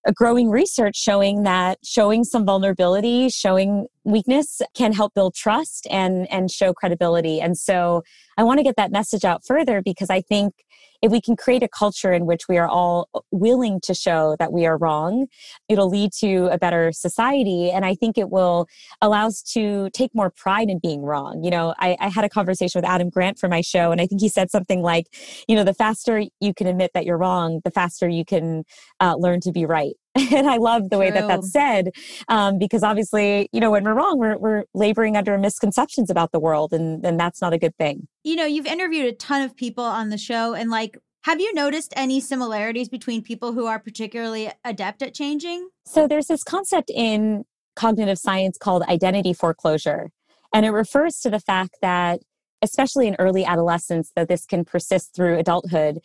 [0.08, 6.32] a growing research showing that showing some vulnerability, showing weakness can help build trust and
[6.32, 7.40] and show credibility.
[7.40, 8.04] And so
[8.38, 10.54] I want to get that message out further because I think
[11.02, 14.54] if we can create a culture in which we are all willing to show that
[14.54, 15.28] we are wrong,
[15.68, 17.72] it'll lead to a better society.
[17.72, 18.68] And I think it will
[19.02, 21.44] allow us to take more pride in being wrong.
[21.44, 24.06] You know, I, I had a conversation with Adam Grant for my show, and I
[24.06, 25.08] think he said something like,
[25.48, 28.64] you know, the faster you can admit that you're wrong, the faster you can
[29.00, 29.96] uh, learn to be right.
[30.32, 31.00] and I love the True.
[31.00, 31.91] way that that's said
[32.28, 36.39] um, because obviously, you know, when we're wrong, we're, we're laboring under misconceptions about the
[36.39, 38.08] world, and, and that's not a good thing.
[38.24, 41.54] You know, you've interviewed a ton of people on the show, and like, have you
[41.54, 45.69] noticed any similarities between people who are particularly adept at changing?
[45.86, 47.45] So there's this concept in
[47.76, 50.10] cognitive science called identity foreclosure,
[50.54, 52.19] and it refers to the fact that,
[52.62, 56.00] especially in early adolescence, that this can persist through adulthood.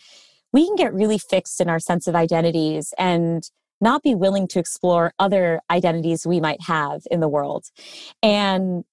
[0.53, 3.43] We can get really fixed in our sense of identities and
[3.81, 7.67] not be willing to explore other identities we might have in the world.
[8.23, 8.85] And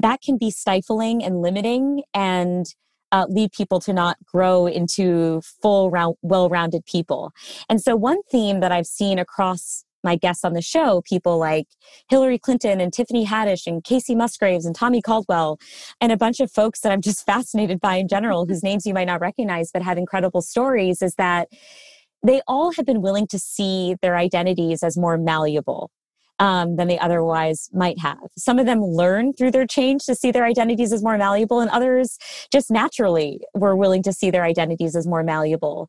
[0.00, 2.66] that can be stifling and limiting and
[3.10, 7.32] uh, lead people to not grow into full round, well-rounded people.
[7.68, 11.66] And so one theme that I've seen across my guests on the show, people like
[12.08, 15.58] Hillary Clinton and Tiffany Haddish and Kacey Musgraves and Tommy Caldwell,
[16.00, 18.94] and a bunch of folks that I'm just fascinated by in general, whose names you
[18.94, 21.48] might not recognize but have incredible stories, is that
[22.22, 25.90] they all have been willing to see their identities as more malleable
[26.38, 28.18] um, than they otherwise might have.
[28.36, 31.70] Some of them learn through their change to see their identities as more malleable, and
[31.70, 32.18] others
[32.52, 35.88] just naturally were willing to see their identities as more malleable.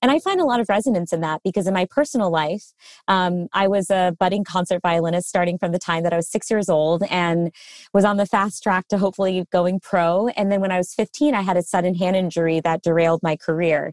[0.00, 2.72] And I find a lot of resonance in that because in my personal life,
[3.08, 6.50] um, I was a budding concert violinist starting from the time that I was six
[6.50, 7.52] years old and
[7.92, 10.28] was on the fast track to hopefully going pro.
[10.28, 13.36] And then when I was 15, I had a sudden hand injury that derailed my
[13.36, 13.92] career.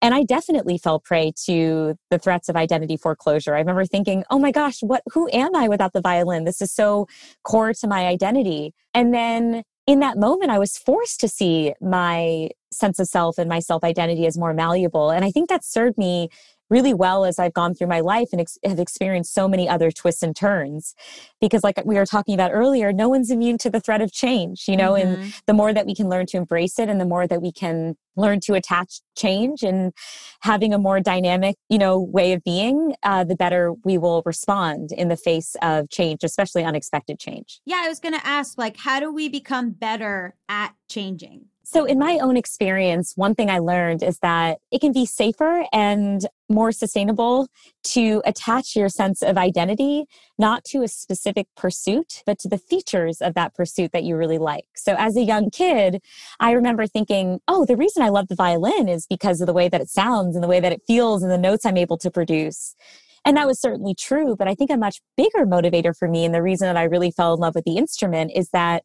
[0.00, 3.54] And I definitely fell prey to the threats of identity foreclosure.
[3.54, 6.44] I remember thinking, oh my gosh, what, who am I without the violin?
[6.44, 7.06] This is so
[7.42, 8.74] core to my identity.
[8.94, 13.48] And then in that moment, I was forced to see my sense of self and
[13.48, 15.10] my self identity as more malleable.
[15.10, 16.28] And I think that served me
[16.70, 19.90] really well as I've gone through my life and ex- have experienced so many other
[19.90, 20.94] twists and turns.
[21.40, 24.64] Because, like we were talking about earlier, no one's immune to the threat of change,
[24.68, 25.20] you know, mm-hmm.
[25.20, 27.52] and the more that we can learn to embrace it and the more that we
[27.52, 29.92] can learn to attach change and
[30.40, 34.90] having a more dynamic, you know, way of being, uh, the better we will respond
[34.90, 37.60] in the face of change, especially unexpected change.
[37.64, 41.46] Yeah, I was going to ask, like, how do we become better at changing?
[41.70, 45.66] So, in my own experience, one thing I learned is that it can be safer
[45.70, 47.46] and more sustainable
[47.92, 50.06] to attach your sense of identity
[50.38, 54.38] not to a specific pursuit, but to the features of that pursuit that you really
[54.38, 54.64] like.
[54.76, 56.00] So, as a young kid,
[56.40, 59.68] I remember thinking, oh, the reason I love the violin is because of the way
[59.68, 62.10] that it sounds and the way that it feels and the notes I'm able to
[62.10, 62.74] produce.
[63.26, 64.36] And that was certainly true.
[64.36, 67.10] But I think a much bigger motivator for me, and the reason that I really
[67.10, 68.84] fell in love with the instrument is that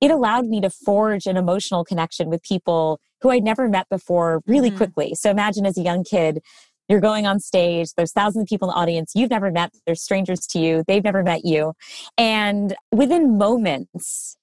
[0.00, 4.42] it allowed me to forge an emotional connection with people who I'd never met before
[4.46, 4.76] really Mhm.
[4.76, 5.14] quickly.
[5.14, 6.40] So imagine as a young kid,
[6.88, 9.94] you're going on stage, there's thousands of people in the audience you've never met, they're
[9.94, 11.74] strangers to you, they've never met you.
[12.18, 14.36] And within moments,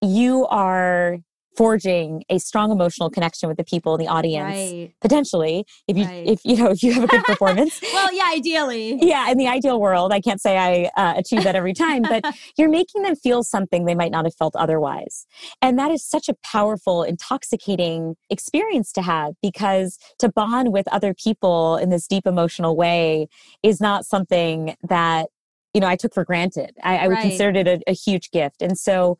[0.00, 1.18] you are
[1.56, 4.56] forging a strong emotional connection with the people in the audience.
[4.56, 4.92] Right.
[5.00, 6.28] Potentially, if you Right.
[6.28, 8.98] if you know if you have a good performance, Well, yeah, ideally.
[9.00, 12.24] yeah, in the ideal world, I can't say I uh, achieve that every time, but
[12.56, 15.26] you're making them feel something they might not have felt otherwise.
[15.60, 21.14] And that is such a powerful, intoxicating experience to have because to bond with other
[21.14, 23.28] people in this deep emotional way
[23.62, 25.28] is not something that,
[25.74, 26.76] you know, I took for granted.
[26.82, 27.22] I, I would Right.
[27.22, 28.62] consider it a, a huge gift.
[28.62, 29.18] And so,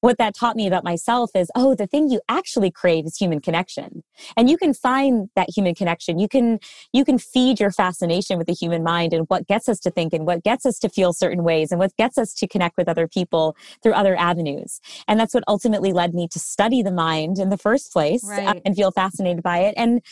[0.00, 3.40] what that taught me about myself is oh the thing you actually crave is human
[3.40, 4.02] connection.
[4.36, 6.18] And you can find that human connection.
[6.18, 6.58] You can
[6.92, 10.12] you can feed your fascination with the human mind and what gets us to think
[10.12, 12.88] and what gets us to feel certain ways and what gets us to connect with
[12.88, 14.80] other people through other avenues.
[15.06, 18.28] And that's what ultimately led me to study the mind in the first place uh,
[18.30, 18.62] Right.
[18.64, 19.74] and feel fascinated by it.
[19.76, 20.02] And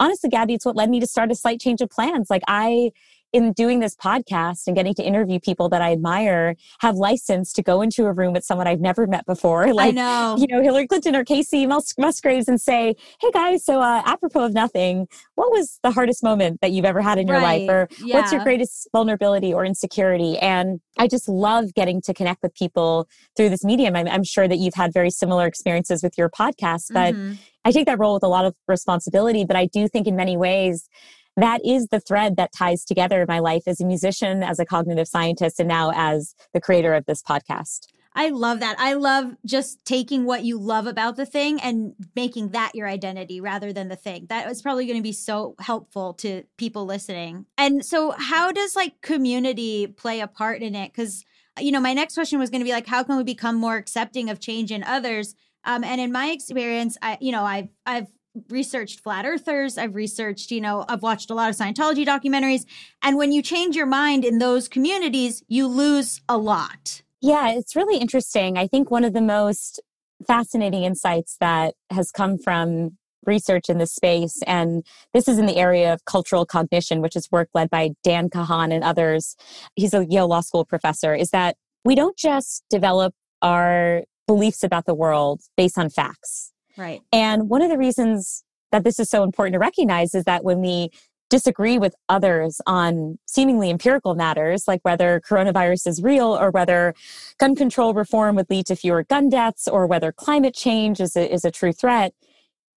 [0.00, 2.28] honestly Gaby it's what led me to start a slight change of plans.
[2.30, 2.90] Like i
[3.32, 7.62] in doing this podcast and getting to interview people that I admire, have license to
[7.62, 10.36] go into a room with someone I've never met before, like know.
[10.38, 14.44] you know Hillary Clinton or Kacey Mus- Musgraves, and say, "Hey guys, so uh, apropos
[14.44, 17.74] of nothing, what was the hardest moment that you've ever had in your life, Right.
[17.74, 22.54] or what's your greatest vulnerability or insecurity?" And I just love getting to connect with
[22.54, 23.96] people through this medium.
[23.96, 27.36] I'm, I'm sure that you've had very similar experiences with your podcast, but Mhm.
[27.64, 30.36] I take that role with a lot of responsibility, but I do think in many
[30.36, 30.88] ways
[31.36, 35.08] that is the thread that ties together my life as a musician, as a cognitive
[35.08, 37.86] scientist, and now as the creator of this podcast.
[38.18, 38.76] I love that.
[38.78, 43.42] I love just taking what you love about the thing and making that your identity
[43.42, 44.24] rather than the thing.
[44.30, 47.44] That is probably going to be so helpful to people listening.
[47.58, 50.92] And so, how does like community play a part in it?
[50.92, 51.26] Because,
[51.60, 53.76] you know, my next question was going to be like, how can we become more
[53.76, 55.34] accepting of change in others?
[55.64, 58.06] Um, and in my experience, I, you know, I've, I've,
[58.50, 62.64] researched flat earthers i've researched you know i've watched a lot of scientology documentaries
[63.02, 67.74] and when you change your mind in those communities you lose a lot Yeah, it's
[67.74, 68.58] really interesting.
[68.58, 69.80] I think one of the most
[70.26, 75.56] fascinating insights that has come from research in this space, and this is in the
[75.56, 79.34] area of cultural cognition, which is work led by Dan Kahan and others.
[79.74, 84.86] He's a Yale Law School professor, is that we don't just develop our beliefs about
[84.86, 86.52] the world based on facts.
[86.76, 90.44] Right And one of the reasons that this is so important to recognize is that
[90.44, 90.90] when we
[91.28, 96.94] disagree with others on seemingly empirical matters, like whether coronavirus is real or whether
[97.38, 101.32] gun control reform would lead to fewer gun deaths or whether climate change is a,
[101.32, 102.12] is a true threat,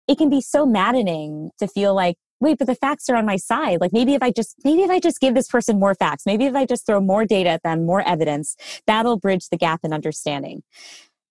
[0.08, 3.36] it can be so maddening to feel like, wait, but the facts are on my
[3.36, 3.80] side.
[3.82, 6.46] Like maybe if I just, maybe if I just give this person more facts, maybe
[6.46, 8.56] if I just throw more data at them, more evidence,
[8.88, 10.64] that'll bridge the gap in understanding.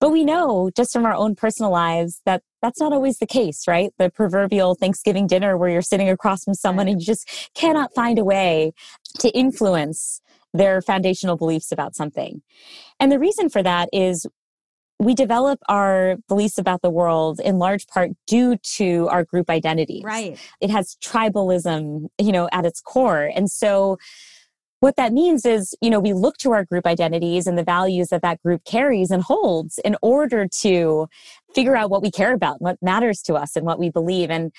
[0.00, 3.66] But we know just from our own personal lives that that's not always the case,
[3.66, 3.92] right?
[3.98, 8.18] The proverbial Thanksgiving dinner where you're sitting across from someone and you just cannot find
[8.18, 8.72] a way
[9.18, 10.20] to influence
[10.54, 12.42] their foundational beliefs about something.
[13.00, 14.26] And the reason for that is
[15.00, 20.02] we develop our beliefs about the world in large part due to our group identities
[20.02, 23.96] right it has tribalism you know at its core and so
[24.80, 28.08] what that means is you know we look to our group identities and the values
[28.08, 31.08] that that group carries and holds in order to
[31.54, 34.30] figure out what we care about what matters to us and what we believe.
[34.30, 34.52] And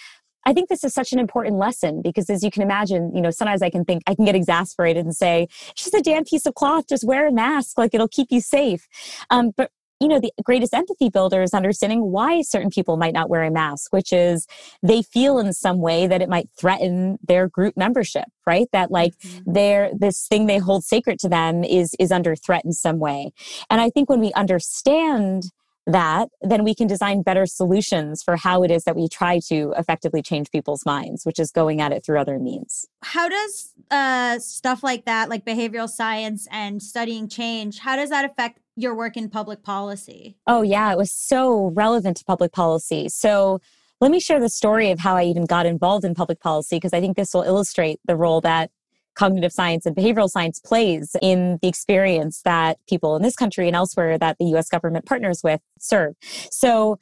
[0.46, 3.30] I think this is such an important lesson because as you can imagine, you know,
[3.30, 6.46] sometimes I can think I can get exasperated and say, it's just a damn piece
[6.46, 8.88] of cloth, just wear a mask, like it'll keep you safe.
[9.30, 13.30] Um, but you know, the greatest empathy builder is understanding why certain people might not
[13.30, 14.48] wear a mask, which is
[14.82, 18.68] they feel in some way that it might threaten their group membership, right?
[18.72, 19.14] That like
[19.46, 23.32] their this thing they hold sacred to them is is under threat in some way.
[23.70, 25.44] And I think when we understand
[25.86, 29.74] that, then we can design better solutions for how it is that we try to
[29.76, 32.86] effectively change people's minds, which is going at it through other means.
[33.02, 38.24] how does uh stuff like that like behavioral science and studying change how does that
[38.26, 43.10] affect your work in public policy Oh, yeah, it was so relevant to public policy.
[43.10, 43.60] So
[44.02, 46.94] let me share the story of how I even got involved in public policy, because
[46.94, 48.72] I think this will illustrate the role that
[49.16, 53.76] cognitive science and behavioral science plays in the experience that people in this country and
[53.76, 56.16] elsewhere that the US government partners with serve.
[56.50, 56.98] So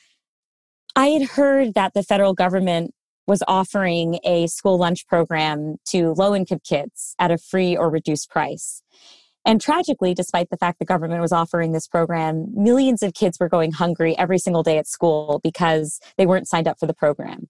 [0.96, 2.96] I had heard that the federal government
[3.28, 8.32] was offering a school lunch program to low income kids at a free or reduced
[8.32, 8.82] price.
[9.48, 13.48] And tragically, despite the fact the government was offering this program, millions of kids were
[13.48, 17.48] going hungry every single day at school because they weren't signed up for the program.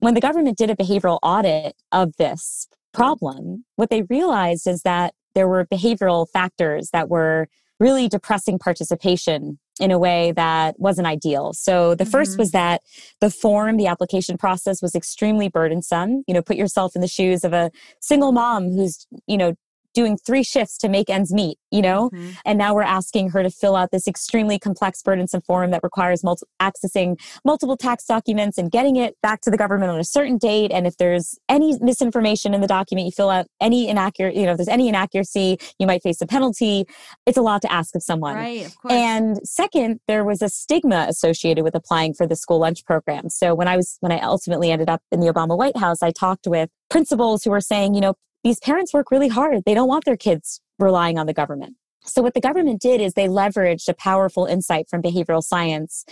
[0.00, 5.14] When the government did a behavioral audit of this problem, what they realized is that
[5.34, 7.48] there were behavioral factors that were
[7.78, 11.54] really depressing participation in a way that wasn't ideal.
[11.54, 12.10] So the mm-hmm.
[12.10, 12.82] first was that
[13.20, 16.22] the form, the application process was extremely burdensome.
[16.26, 19.54] You know, put yourself in the shoes of a single mom who's, you know,
[19.94, 22.10] doing three shifts to make ends meet, you know?
[22.10, 22.30] Mm-hmm.
[22.44, 26.22] And now we're asking her to fill out this extremely complex, burdensome form that requires
[26.22, 30.38] multi- accessing multiple tax documents and getting it back to the government on a certain
[30.38, 30.70] date.
[30.72, 34.52] And if there's any misinformation in the document, you fill out any inaccurate, you know,
[34.52, 36.84] if there's any inaccuracy, you might face a penalty.
[37.26, 38.36] It's a lot to ask of someone.
[38.36, 38.94] Right, of course.
[38.94, 43.28] And second, there was a stigma associated with applying for the school lunch program.
[43.28, 46.10] So when I was, when I ultimately ended up in the Obama White House, I
[46.10, 49.62] talked with principals who were saying, you know, these parents work really hard.
[49.64, 51.76] They don't want their kids relying on the government.
[52.04, 56.04] So what the government did is they leveraged a powerful insight from behavioral science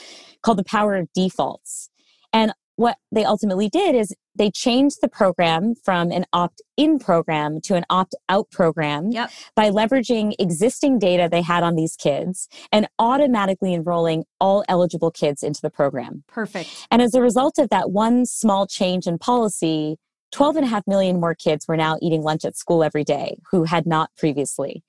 [0.43, 1.89] called the power of defaults.
[2.33, 7.75] And what they ultimately did is they changed the program from an opt-in program to
[7.75, 9.31] an opt-out program yep.
[9.57, 15.43] by leveraging existing data they had on these kids and automatically enrolling all eligible kids
[15.43, 16.23] into the program.
[16.29, 16.87] Perfect.
[16.91, 19.97] And as a result of that one small change in policy,
[20.33, 23.39] 12 and a half million more kids were now eating lunch at school every day
[23.51, 24.83] who had not previously.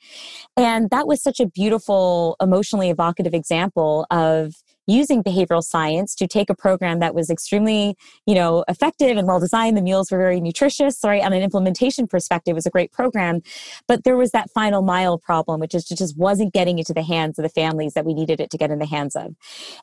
[0.58, 4.56] And that was such a beautiful, emotionally evocative example of
[4.90, 9.40] using behavioral science to take a program that was extremely, you know, effective and well
[9.40, 9.78] designed.
[9.78, 11.24] The meals were very nutritious, right?
[11.24, 13.42] On an implementation perspective, it was a great program.
[13.88, 17.38] But there was that final mile problem, which is just wasn't getting into the hands
[17.38, 19.36] of the families that we needed it to get in the hands of.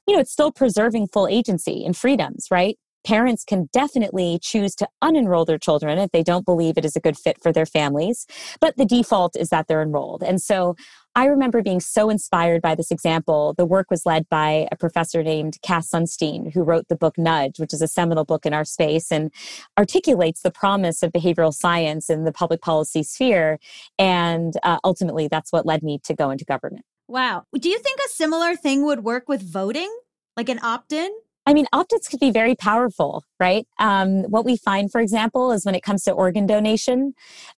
[0.07, 2.77] You know, it's still preserving full agency and freedoms, right?
[3.07, 7.01] Parents can definitely choose to unenroll their children if they don't believe it is a
[7.01, 8.27] good fit for their families.
[8.61, 10.25] But the default is that they're enrolled.
[10.25, 10.75] And so
[11.15, 13.55] I remember being so inspired by this example.
[13.57, 17.61] The work was led by a professor named Cass Sunstein, who wrote the book Nudge,
[17.61, 19.31] which is a seminal book in our space and
[19.79, 23.61] articulates the promise of behavioral science in the public policy sphere.
[24.01, 26.85] And uh, ultimately, that's what led me to go into government.
[27.09, 27.45] Wow.
[27.57, 29.97] Do you think a similar thing would work with voting?
[30.37, 31.11] Like an opt in?
[31.49, 33.67] I mean, opt-ins could be very powerful, right?
[33.79, 37.15] Um, what we find, for example, is when it comes to organ donation,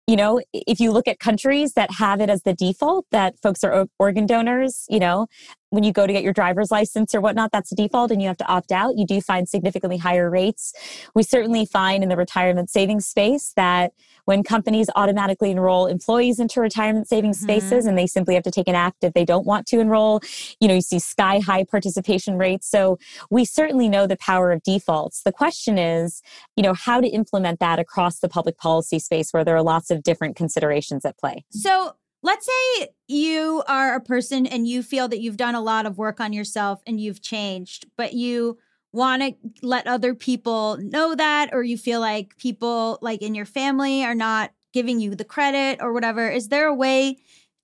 [0.07, 3.65] you know, if you look at countries that have it as the default that folks
[3.65, 5.27] are organ donors, you know,
[5.71, 8.29] when you go to get your driver's license or whatnot, that's the default and you
[8.29, 8.97] have to opt out.
[8.97, 10.73] You do find significantly higher rates.
[11.15, 13.93] We certainly find in the retirement savings space that
[14.25, 17.59] when companies automatically enroll employees into retirement savings mm-hmm.
[17.59, 20.21] spaces and they simply have to take an act if they don't want to enroll,
[20.61, 22.69] you know, you see sky high participation rates.
[22.69, 22.99] So
[23.31, 25.23] we certainly know the power of defaults.
[25.23, 26.23] The question is,
[26.57, 29.91] you know, how to implement that across the public policy space where there are lots
[29.91, 31.45] of different considerations at play.
[31.51, 35.87] So let's say you are a person and you feel that you've done a lot
[35.87, 38.59] of work on yourself and you've changed, but you
[38.93, 43.45] want to let other people know that or you feel like people like in your
[43.45, 47.17] family are not giving you the credit or whatever is there a way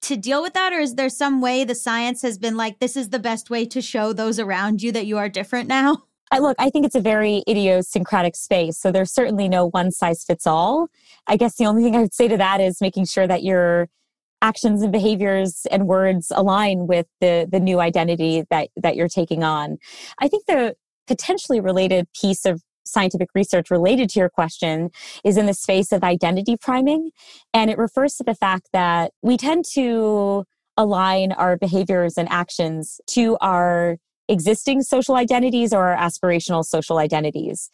[0.02, 2.96] to deal with that or is there some way the science has been like this
[2.96, 6.38] is the best way to show those around you that you are different now I
[6.38, 8.78] look, I think it's a very idiosyncratic space.
[8.78, 10.88] So there's certainly no one size fits all.
[11.28, 13.88] I guess the only thing I would say to that is making sure that your
[14.44, 19.42] actions and behaviors and words align with the the new identity that that you're taking
[19.42, 19.78] on.
[20.20, 20.74] I think the
[21.06, 24.90] potentially related piece of scientific research related to your question
[25.24, 27.10] is in the space of identity priming.
[27.54, 30.44] And it refers to the fact that we tend to
[30.76, 33.96] align our behaviors and actions to our
[34.28, 37.70] existing social identities or our aspirational social identities.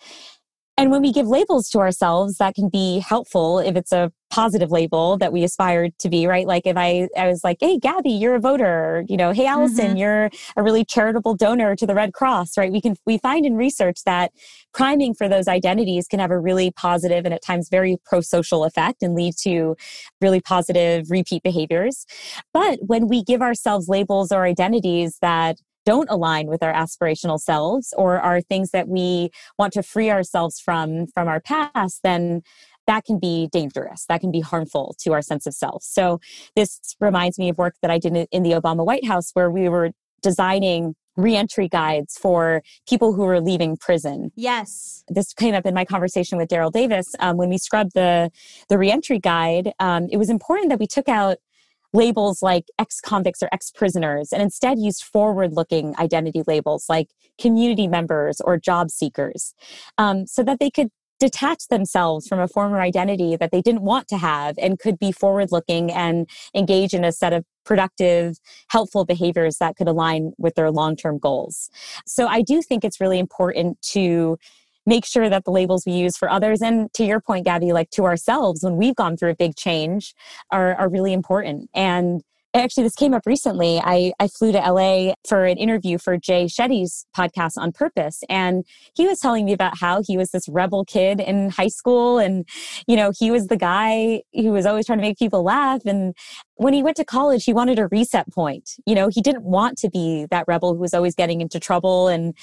[0.80, 4.70] And when we give labels to ourselves, that can be helpful if it's a positive
[4.70, 6.46] label that we aspire to be, right?
[6.46, 9.88] Like if I, I was like, hey, Gaby, you're a voter, you know, hey, Allison,
[9.88, 9.96] mm-hmm.
[9.98, 12.72] you're a really charitable donor to the Red Cross, right?
[12.72, 14.32] We can, we find in research that
[14.72, 18.64] priming for those identities can have a really positive and at times very pro social
[18.64, 19.76] effect and lead to
[20.22, 22.06] really positive repeat behaviors.
[22.54, 25.58] But when we give ourselves labels or identities that
[25.90, 29.28] don't align with our aspirational selves or are things that we
[29.58, 32.42] want to free ourselves from from our past then
[32.86, 36.20] that can be dangerous that can be harmful to our sense of self so
[36.54, 36.70] this
[37.00, 39.90] reminds me of work that i did in the obama white house where we were
[40.22, 44.30] designing reentry guides for people who were leaving prison.
[44.36, 48.30] Yes, this came up in my conversation with Daryl Davis um, when we scrubbed the
[48.68, 49.72] the reentry guide.
[49.80, 51.38] Um, it was important that we took out
[51.92, 57.08] labels like ex convicts or ex prisoners and instead used forward looking identity labels like
[57.40, 59.54] community members or job seekers
[59.98, 60.88] um, so that they could
[61.20, 65.12] detach themselves from a former identity that they didn't want to have and could be
[65.12, 68.38] forward looking and engage in a set of productive,
[68.68, 71.68] helpful behaviors that could align with their long term goals.
[72.06, 74.38] So I do think it's really important to
[74.86, 77.90] make sure that the labels we use for others and to your point gaby like
[77.90, 80.14] to ourselves when we've gone through a big change
[80.50, 81.68] are, are really important.
[81.74, 82.22] And
[82.54, 83.80] actually this came up recently.
[83.82, 88.64] I i flew to la for an interview for jay shetty's podcast on purpose and
[88.94, 92.46] he was telling me about how he was this rebel kid in high school and
[92.86, 96.14] you know he was the guy who was always trying to make people laugh and
[96.60, 98.70] when he went to college he wanted a reset point.
[98.86, 102.08] You know he didn't want to be that rebel who was always getting into trouble
[102.08, 102.34] and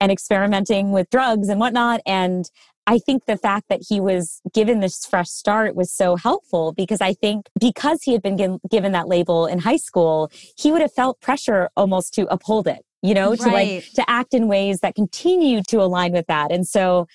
[0.00, 2.48] and experimenting with drugs and whatnot and
[2.86, 7.00] I think the fact that he was given this fresh start was so helpful because
[7.00, 10.92] I think because he had been given that label in high school, he would have
[10.92, 14.94] felt pressure almost to uphold it, you know, to like to act in ways that
[14.94, 16.52] continue to align with that.
[16.52, 17.06] And so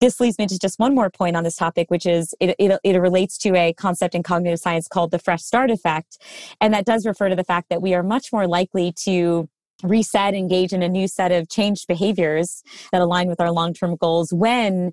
[0.00, 2.80] this leads me to just one more point on this topic, which is it, it,
[2.82, 6.16] it relates to a concept in cognitive science called the fresh start effect.
[6.60, 9.48] And that does refer to the fact that we are much more likely to
[9.82, 12.62] reset, engage in a new set of changed behaviors
[12.92, 14.92] that align with our long term goals when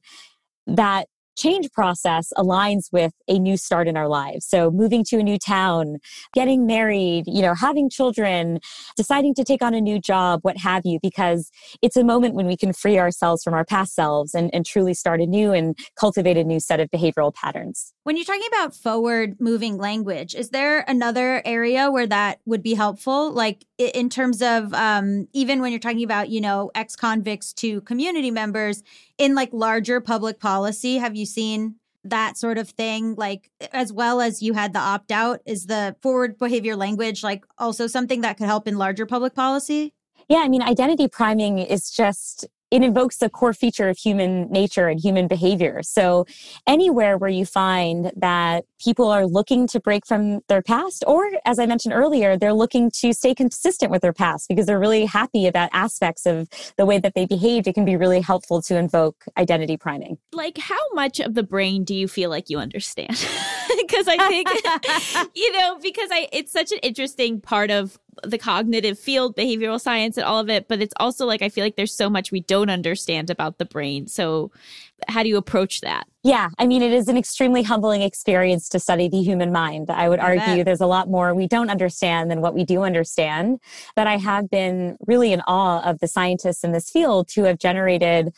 [0.66, 1.08] that
[1.38, 4.46] change process aligns with a new start in our lives.
[4.46, 5.98] So moving to a new town,
[6.34, 8.60] getting married, you know, having children,
[8.96, 12.48] deciding to take on a new job, what have you, because it's a moment when
[12.48, 16.38] we can free ourselves from our past selves and, and truly start anew and cultivate
[16.38, 17.94] a new set of behavioral patterns.
[18.04, 22.74] When you're talking about forward moving language, is there another area where that would be
[22.74, 23.32] helpful?
[23.32, 27.82] Like in terms of um, even when you're talking about, you know, ex convicts to
[27.82, 28.82] community members
[29.18, 33.16] in like larger public policy, have you seen that sort of thing?
[33.16, 37.46] Like as well as you had the opt out, is the forward behavior language like
[37.58, 39.94] also something that could help in larger public policy?
[40.30, 44.88] Yeah, I mean, identity priming is just, it invokes a core feature of human nature
[44.88, 45.82] and human behavior.
[45.84, 46.26] So,
[46.66, 51.60] anywhere where you find that people are looking to break from their past, or as
[51.60, 55.48] I mentioned earlier, they're looking to stay consistent with their past because they're really happy
[55.48, 59.26] about aspects of the way that they behaved, it can be really helpful to invoke
[59.38, 60.18] identity priming.
[60.34, 63.28] Like, how much of the brain do you feel like you understand?
[63.78, 64.48] Because I think,
[65.36, 70.18] you know, because I it's such an interesting part of the cognitive field, behavioral science,
[70.18, 70.68] and all of it.
[70.68, 73.66] But it's also like I feel like there's so much we don't understand about the
[73.66, 74.08] brain.
[74.08, 74.52] So,
[75.08, 76.08] how do you approach that?
[76.24, 79.90] Yeah, I mean, it is an extremely humbling experience to study the human mind.
[79.90, 82.84] I would I argue there's a lot more we don't understand than what we do
[82.84, 83.60] understand.
[83.96, 87.60] But I have been really in awe of the scientists in this field who have
[87.60, 88.34] generated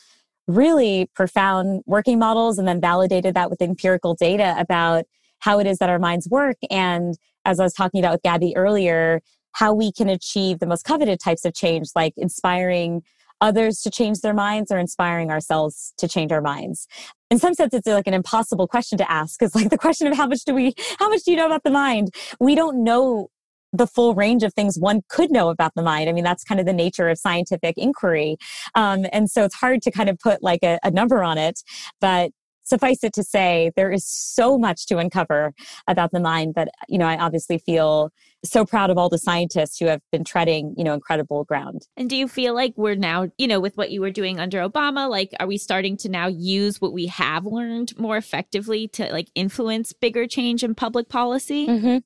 [0.46, 5.04] really profound working models and then validated that with empirical data about
[5.40, 6.56] how it is that our minds work.
[6.70, 9.22] And as I was talking about with Gaby earlier,
[9.52, 13.02] how we can achieve the most coveted types of change, like inspiring
[13.40, 16.86] others to change their minds or inspiring ourselves to change our minds.
[17.30, 20.16] In some sense it's like an impossible question to ask it's like the question of
[20.16, 22.14] how much do we how much do you know about the mind?
[22.38, 23.28] We don't know
[23.72, 26.08] the full range of things one could know about the mind.
[26.08, 28.36] I mean that's kind of the nature of scientific inquiry.
[28.74, 31.60] Um, and so it's hard to kind of put like a, a number on it
[32.00, 32.32] but
[32.70, 35.52] suffice it to say there is so much to uncover
[35.86, 38.10] about the mind that you know i obviously feel
[38.44, 42.08] so proud of all the scientists who have been treading you know incredible ground And
[42.08, 45.08] do you feel like we're now, you know, with what you were doing under Obama,
[45.10, 49.28] like are we starting to now use what we have learned more effectively to like
[49.34, 51.66] influence bigger change in public policy?
[51.66, 51.98] hmm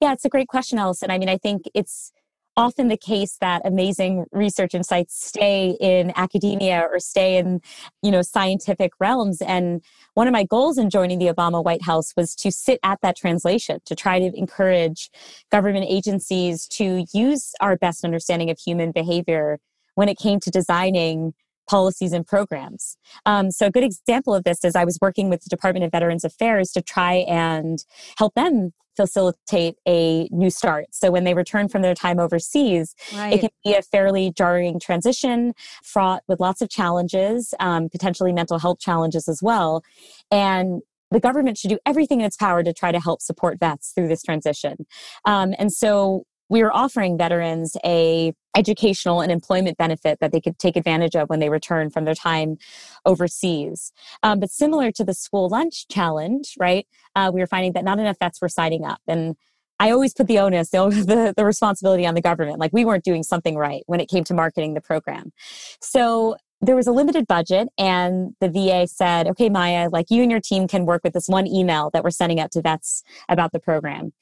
[0.00, 1.10] Yeah, it's a great question, Allison.
[1.10, 2.12] I mean, I think it's
[2.56, 7.60] often the case that amazing research insights stay in academia or stay in,
[8.02, 9.40] you know, scientific realms.
[9.40, 9.82] And
[10.14, 13.16] one of my goals in joining the Obama White House was to sit at that
[13.16, 15.10] translation, to try to encourage
[15.50, 19.58] government agencies to use our best understanding of human behavior
[19.94, 21.34] when it came to designing
[21.68, 22.96] policies and programs.
[23.26, 25.92] Um, so, a good example of this is I was working with the Department of
[25.92, 27.84] Veterans Affairs to try and
[28.16, 30.86] help them facilitate a new start.
[30.92, 32.94] So, when they return from their time overseas,
[33.32, 38.58] it can be a fairly jarring transition, fraught with lots of challenges, um, potentially mental
[38.58, 39.82] health challenges as well.
[40.30, 43.92] And the government should do everything in its power to try to help support vets
[43.92, 44.86] through this transition.
[45.26, 50.58] Um, and so we were offering veterans a educational and employment benefit that they could
[50.58, 52.58] take advantage of when they return from their time
[53.06, 53.90] overseas.
[54.22, 56.86] Um, but similar to the school lunch challenge, right?
[57.16, 59.34] Uh, we were finding that not enough vets were signing up, and
[59.80, 62.58] I always put the onus, the, the, the responsibility on the government.
[62.58, 65.32] Like we weren't doing something right when it came to marketing the program.
[65.80, 70.30] So there was a limited budget, and the VA said, okay, Maya, like you and
[70.30, 73.50] your team can work with this one email that we're sending out to vets about
[73.50, 74.12] the program.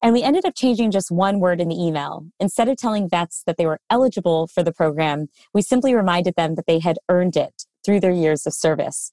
[0.00, 2.24] And we ended up changing just one word in the email.
[2.38, 6.54] Instead of telling vets that they were eligible for the program, we simply reminded them
[6.54, 9.12] that they had earned it through their years of service.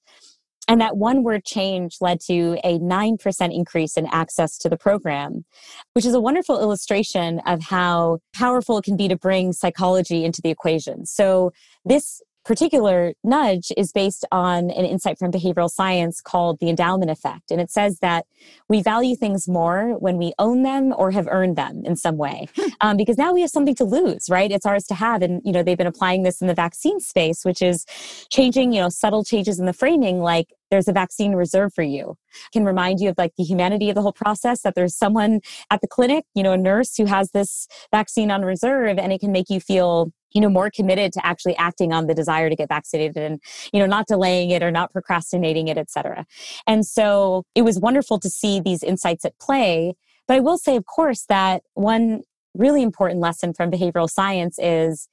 [0.68, 5.44] And that one word change led to a 9% increase in access to the program,
[5.92, 10.42] which is a wonderful illustration of how powerful it can be to bring psychology into
[10.42, 11.06] the equation.
[11.06, 11.52] So,
[11.84, 17.50] this particular nudge is based on an insight from behavioral science called the endowment effect.
[17.50, 18.24] And it says that
[18.68, 22.46] we value things more when we own them or have earned them in some way.
[22.80, 24.50] um, because now we have something to lose, right?
[24.50, 25.22] It's ours to have.
[25.22, 27.84] And, you know, they've been applying this in the vaccine space, which is
[28.30, 32.16] changing, you know, subtle changes in the framing, like there's a vaccine reserved for you
[32.52, 35.40] can remind you of like the humanity of the whole process that there's someone
[35.70, 39.20] at the clinic you know a nurse who has this vaccine on reserve and it
[39.20, 42.56] can make you feel you know more committed to actually acting on the desire to
[42.56, 43.40] get vaccinated and
[43.72, 46.26] you know not delaying it or not procrastinating it etc
[46.66, 49.94] and so it was wonderful to see these insights at play.
[50.28, 52.22] But i will say of course that one
[52.54, 55.08] really important lesson from behavioral science is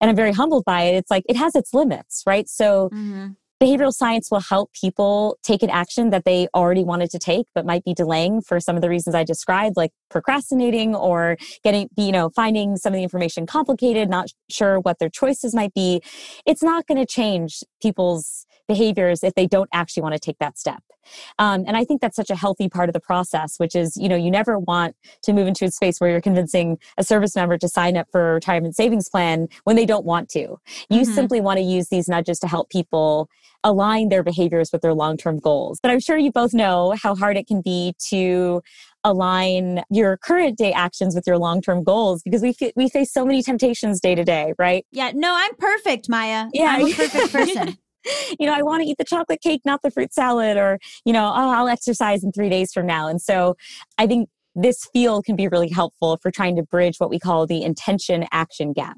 [0.00, 2.48] and i'm very humbled by it it's like it has its limits right?
[2.48, 3.32] So Mm-hmm.
[3.62, 7.64] Behavioral science will help people take an action that they already wanted to take but
[7.64, 12.12] might be delaying for some of the reasons i described like procrastinating or getting you
[12.12, 16.00] know finding some of the information complicated not sure what their choices might be.
[16.46, 20.58] It's not going to change people's behaviors if they don't actually want to take that
[20.58, 20.82] step
[21.38, 24.08] um, and i think that's such a healthy part of the process which is you
[24.08, 27.56] know you never want to move into a space where you're convincing a service member
[27.58, 30.56] to sign up for a retirement savings plan when they don't want to
[30.90, 31.06] you Mhm.
[31.14, 33.28] simply want to use these nudges to help people
[33.64, 35.80] align their behaviors with their long-term goals.
[35.82, 38.62] But I'm sure you both know how hard it can be to
[39.02, 43.24] align your current day actions with your long-term goals because we fa- we face so
[43.24, 44.86] many temptations day to day, right?
[44.92, 46.46] Yeah, no, I'm perfect, Maya.
[46.52, 46.76] Yeah.
[46.78, 47.78] I'm a perfect person.
[48.38, 51.12] you know, I want to eat the chocolate cake, not the fruit salad, or, you
[51.12, 53.08] know, oh, I'll exercise in three days from now.
[53.08, 53.56] And so
[53.98, 57.46] I think this field can be really helpful for trying to bridge what we call
[57.46, 58.96] the intention action gap.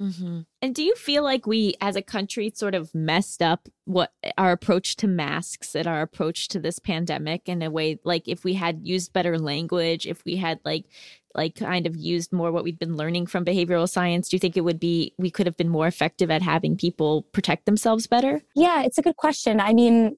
[0.00, 0.40] Mm-hmm.
[0.62, 4.52] And do you feel like we, as a country, sort of messed up what our
[4.52, 7.98] approach to masks and our approach to this pandemic in a way?
[8.02, 10.86] Like, if we had used better language, if we had like,
[11.34, 14.56] like, kind of used more what we'd been learning from behavioral science, do you think
[14.56, 18.42] it would be we could have been more effective at having people protect themselves better?
[18.54, 19.60] Yeah, it's a good question.
[19.60, 20.16] I mean,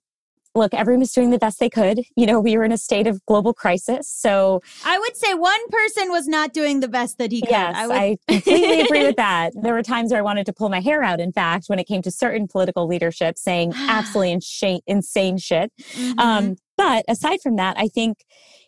[0.54, 2.00] look, everyone was doing the best they could.
[2.16, 4.08] You know, we were in a state of global crisis.
[4.08, 7.50] So, I would say one person was not doing the best that he could.
[7.50, 9.52] yes, I I, completely agree with that.
[9.60, 11.84] There were times where I wanted to pull my hair out, in fact, when it
[11.84, 15.72] came to certain political leadership saying absolutely insane, insane shit.
[15.94, 16.18] Mhm.
[16.18, 18.18] Um, but aside from that, I think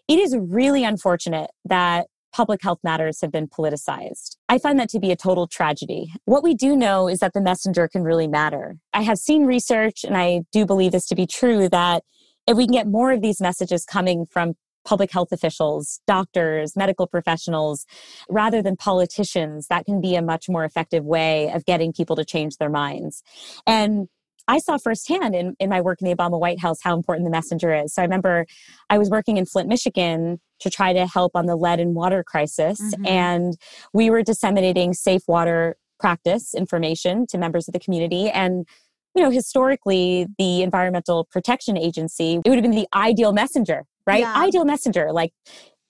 [0.09, 4.37] it is really unfortunate that public health matters have been politicized.
[4.49, 6.13] I find that to be a total tragedy.
[6.25, 8.77] What we do know is that the messenger can really matter.
[8.93, 12.03] I have seen research, and I do believe this to be true, that
[12.49, 14.55] if we can get more of these messages coming from
[14.85, 17.87] public health officials, doctors, medical professionals,
[18.29, 22.25] rather than politicians, that can be a much more effective way of getting people to
[22.25, 23.23] change their minds.
[23.67, 24.09] And
[24.47, 27.31] I saw firsthand in, in my work in the Obama White House how important the
[27.31, 27.95] messenger is.
[27.95, 28.47] So I remember
[28.91, 32.23] I was working in Flint, Michigan to try to help on the lead and water
[32.23, 32.81] crisis.
[32.81, 33.09] Mhm.
[33.09, 33.57] And
[33.93, 38.29] we were disseminating safe water practice information to members of the community.
[38.31, 38.67] And,
[39.15, 44.21] you know, historically, the Environmental Protection Agency, it would have been the ideal messenger, right?
[44.21, 44.35] Yeah.
[44.37, 45.33] Ideal messenger, like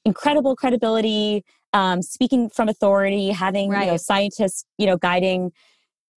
[0.04, 5.50] incredible credibility, um, speaking from authority, having, you know, scientists, you know, guiding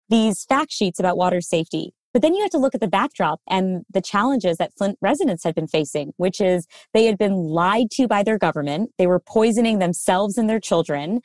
[0.09, 1.95] these fact sheets about water safety.
[2.15, 5.43] But then you have to look at the backdrop and the challenges that Flint residents
[5.43, 8.93] had been facing, which is they had been lied to by their government.
[8.99, 11.21] They were poisoning themselves and their children.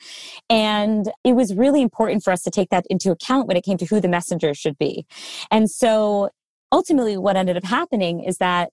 [0.49, 3.77] And it was really important for us to take that into account when it came
[3.77, 5.05] to who the messenger should be.
[5.51, 6.31] And so
[6.71, 8.71] ultimately, what ended up happening is that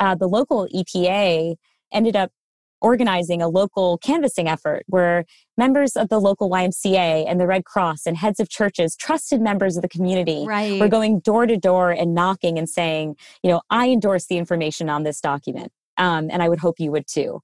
[0.00, 1.56] uh, the local EPA
[1.92, 2.32] ended up
[2.80, 5.24] organizing a local canvassing effort where
[5.56, 9.76] members of the local YMCA and the Red Cross and heads of churches, trusted members
[9.76, 10.80] of the community, right.
[10.80, 14.88] were going door to door and knocking and saying, you know, I endorse the information
[14.88, 15.72] on this document.
[15.98, 17.42] Um, and I would hope you would too.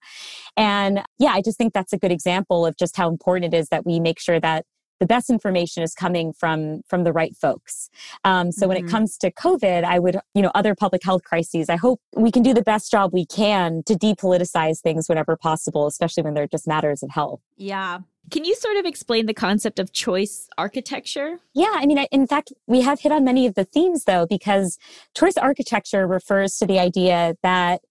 [0.56, 3.68] And yeah, I just think that's a good example of just how important it is
[3.68, 4.64] that we make sure that
[5.00, 7.90] the best information is coming from from the right folks.
[8.24, 8.80] Um, so when Mhm.
[8.80, 12.30] it comes to COVID, I would, you know, other public health crises, I hope we
[12.30, 16.46] can do the best job we can to depoliticize things whenever possible, especially when they're
[16.48, 17.40] just matters of health.
[17.56, 18.00] yeah.
[18.28, 21.38] Can you sort of explain the concept of choice architecture?
[21.54, 24.78] Yeah, I mean, in fact, we have hit on many of the themes though, because
[25.14, 27.82] choice architecture refers to the idea that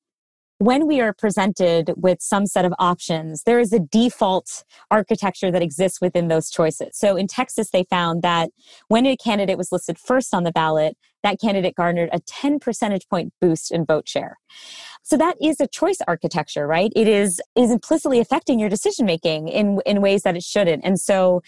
[0.59, 5.61] when we are presented with some set of options, there is a default architecture that
[5.61, 6.97] exists within those choices.
[6.97, 8.51] So in Texas, they found that
[8.87, 13.07] when a candidate was listed first on the ballot, that candidate garnered a 10 percentage
[13.09, 14.37] point boost in vote share.
[15.03, 16.91] So that is a choice architecture, right?
[16.95, 20.85] It is is implicitly affecting your decision making in in ways that it shouldn't.
[20.85, 21.41] And so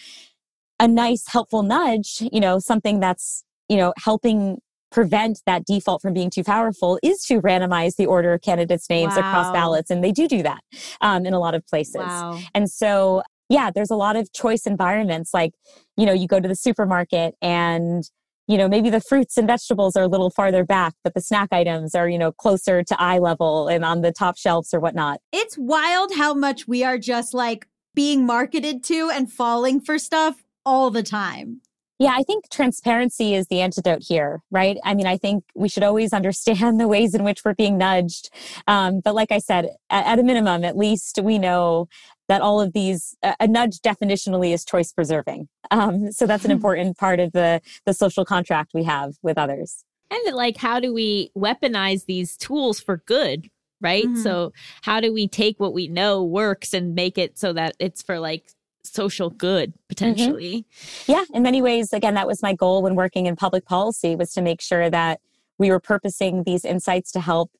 [0.80, 4.58] a nice helpful nudge, you know, something that's, you know, helping
[4.90, 9.16] prevent that default from being too powerful is to randomize the order of candidates' names
[9.16, 9.90] across ballots.
[9.90, 10.60] And they do do that
[11.00, 11.96] um, in a lot of places.
[11.96, 12.40] Wow.
[12.54, 15.34] And so, yeah, there's a lot of choice environments.
[15.34, 15.52] Like,
[15.96, 18.04] you know, you go to the supermarket and
[18.48, 21.50] you know, maybe the fruits and vegetables are a little farther back, but the snack
[21.52, 25.20] items are, you know, closer to eye level and on the top shelves or whatnot.
[25.32, 30.44] It's wild how much we are just like being marketed to and falling for stuff
[30.64, 31.60] all the time.
[31.98, 34.78] Yeah, I think transparency is the antidote here, right?
[34.84, 38.30] I mean, I think we should always understand the ways in which we're being nudged.
[38.68, 41.88] Um, but like I said, at, at, a minimum, at least we know
[42.28, 45.48] that all of these, uh, a nudge definitionally is choice preserving.
[45.72, 49.84] Um, so that's an important part of the, the social contract we have with others.
[50.10, 53.50] And like, how do we weaponize these tools for good?
[53.80, 54.06] Right.
[54.06, 54.22] Mm-hmm.
[54.22, 58.02] So, how do we take what we know works and make it so that it's
[58.02, 58.50] for like
[58.84, 59.88] social good mm-hmm.
[59.88, 60.66] potentially.
[60.70, 61.12] Mm-hmm.
[61.12, 64.32] Yeah, in many ways again that was my goal when working in public policy was
[64.32, 65.20] to make sure that
[65.58, 67.50] we were purposing these insights to help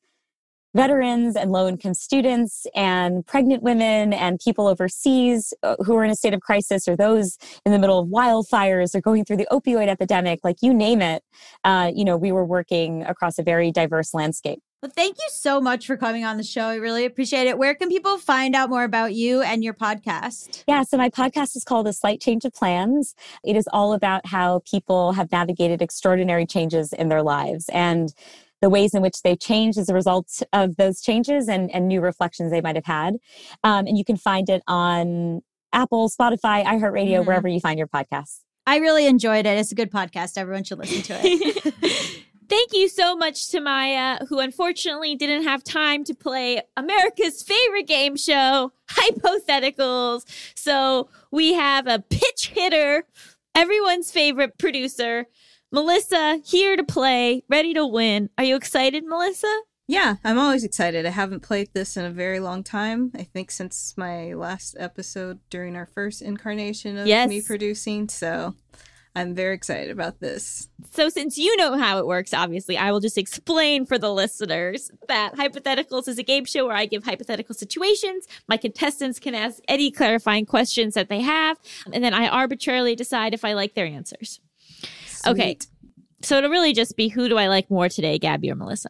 [0.75, 6.11] veterans and low income students and pregnant women and people overseas uh, who are in
[6.11, 9.49] a state of crisis or those in the middle of wildfires or going through the
[9.51, 11.23] opioid epidemic like you name it
[11.65, 15.61] uh, you know we were working across a very diverse landscape well, thank you so
[15.61, 16.63] much for coming on the show.
[16.63, 17.59] I really appreciate it.
[17.59, 20.63] Where can people find out more about you and your podcast?
[20.69, 23.17] Yeah, so my podcast is called A Slight Change of Plans.
[23.45, 28.15] It is all about how people have navigated extraordinary changes in their lives and
[28.61, 32.01] the ways in which they changed as a result of those changes and, and new
[32.01, 33.17] reflections they might have had.
[33.65, 37.27] Um, and you can find it on Apple, Spotify, iHeartRadio, mm.
[37.27, 38.41] wherever you find your podcasts.
[38.65, 39.59] I really enjoyed it.
[39.59, 40.37] It's a good podcast.
[40.37, 42.25] Everyone should listen to it.
[42.49, 47.87] Thank you so much to Maya, who unfortunately didn't have time to play America's favorite
[47.87, 50.25] game show, Hypotheticals.
[50.55, 53.05] So we have a pitch hitter,
[53.55, 55.27] everyone's favorite producer,
[55.75, 58.31] Melisa, here to play, ready to win.
[58.39, 59.55] Are you excited, Melisa?
[59.87, 61.05] Yeah, I'm always excited.
[61.05, 63.11] I haven't played this in a very long time.
[63.15, 67.29] I think since my last episode during our first incarnation of yes.
[67.29, 68.09] me producing.
[68.09, 68.55] So
[69.19, 70.69] I'm very excited about this.
[70.93, 74.93] So, since you know how it works, obviously, I will just explain for the listeners
[75.09, 78.29] that Hypotheticals is a game show where I give hypothetical situations.
[78.47, 81.59] My contestants can ask any clarifying questions that they have,
[81.93, 84.39] and then I arbitrarily decide if I like their answers.
[85.07, 85.31] Sweet.
[85.33, 85.59] Okay.
[86.23, 88.87] So, it'll really just be who do I like more today, Gaby or Melisa?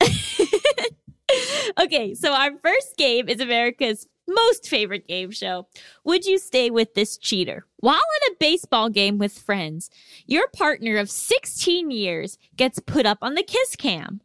[1.80, 5.68] okay, so our first game is America's most favorite game show.
[6.04, 7.66] Would you stay with this cheater?
[7.76, 9.90] While at a baseball game with friends,
[10.26, 14.20] your partner of 16 years gets put up on the kiss cam.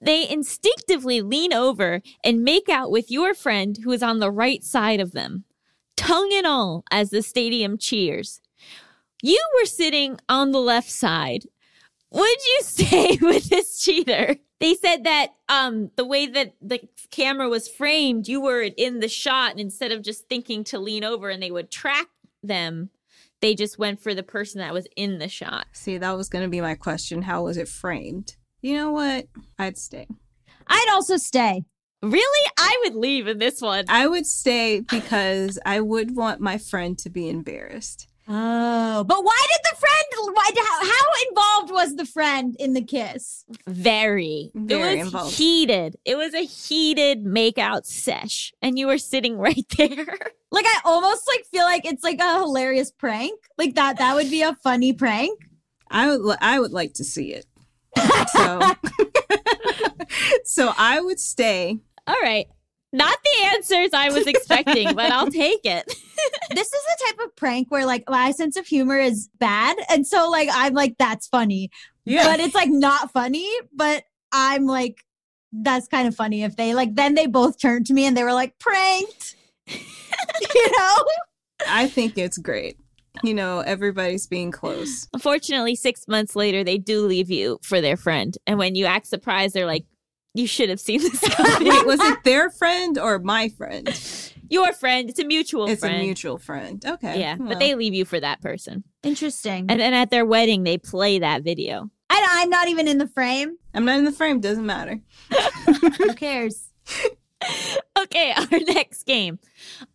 [0.00, 4.62] They instinctively lean over and make out with your friend who is on the right
[4.62, 5.44] side of them,
[5.96, 8.40] tongue and all, as the stadium cheers.
[9.22, 11.46] You were sitting on the left side.
[12.10, 14.36] Would you stay with this cheater?
[14.60, 16.80] They said that um, the way that the
[17.10, 21.04] camera was framed, you were in the shot, and instead of just thinking to lean
[21.04, 22.08] over and they would track
[22.42, 22.90] them,
[23.40, 25.66] they just went for the person that was in the shot.
[25.72, 27.22] See, that was going to be my question.
[27.22, 28.36] How was it framed?
[28.60, 29.26] You know what?
[29.58, 30.08] I'd stay.
[30.66, 31.64] I'd also stay.
[32.02, 32.50] Really?
[32.58, 33.84] I would leave in this one.
[33.88, 38.07] I would stay because I would want my friend to be embarrassed.
[38.30, 40.34] Oh, but why did the friend?
[40.34, 40.50] Why?
[40.54, 43.46] How, how involved was the friend in the kiss?
[43.66, 44.50] Very.
[44.54, 45.34] Very it was involved.
[45.34, 45.96] heated.
[46.04, 50.18] It was a heated makeout sesh, and you were sitting right there.
[50.50, 53.40] Like I almost like feel like it's like a hilarious prank.
[53.56, 53.98] Like that.
[53.98, 55.38] That would be a funny prank.
[55.90, 56.36] I would.
[56.40, 57.46] I would like to see it.
[58.32, 58.60] So.
[60.44, 61.78] so I would stay.
[62.06, 62.46] All right.
[62.92, 65.84] Not the answers I was expecting, but I'll take it.
[66.54, 69.76] this is the type of prank where like my sense of humor is bad.
[69.90, 71.70] And so like I'm like, that's funny.
[72.04, 72.24] Yeah.
[72.24, 75.04] But it's like not funny, but I'm like,
[75.52, 78.22] that's kind of funny if they like then they both turned to me and they
[78.22, 79.36] were like pranked.
[79.68, 81.04] you know?
[81.68, 82.78] I think it's great.
[83.22, 85.08] You know, everybody's being close.
[85.12, 88.38] Unfortunately, six months later, they do leave you for their friend.
[88.46, 89.84] And when you act surprised, they're like,
[90.34, 91.22] you should have seen this
[91.60, 93.88] Wait, was it their friend or my friend?
[94.50, 95.10] Your friend.
[95.10, 95.96] It's a mutual it's friend.
[95.96, 96.82] a mutual friend.
[96.84, 97.20] Okay.
[97.20, 97.48] Yeah, well.
[97.48, 98.84] but they leave you for that person.
[99.02, 99.66] Interesting.
[99.68, 101.90] And then at their wedding, they play that video.
[102.10, 103.56] I, I'm not even in the frame.
[103.74, 104.40] I'm not in the frame.
[104.40, 105.00] Doesn't matter.
[105.98, 106.72] Who cares?
[107.98, 109.38] okay, our next game.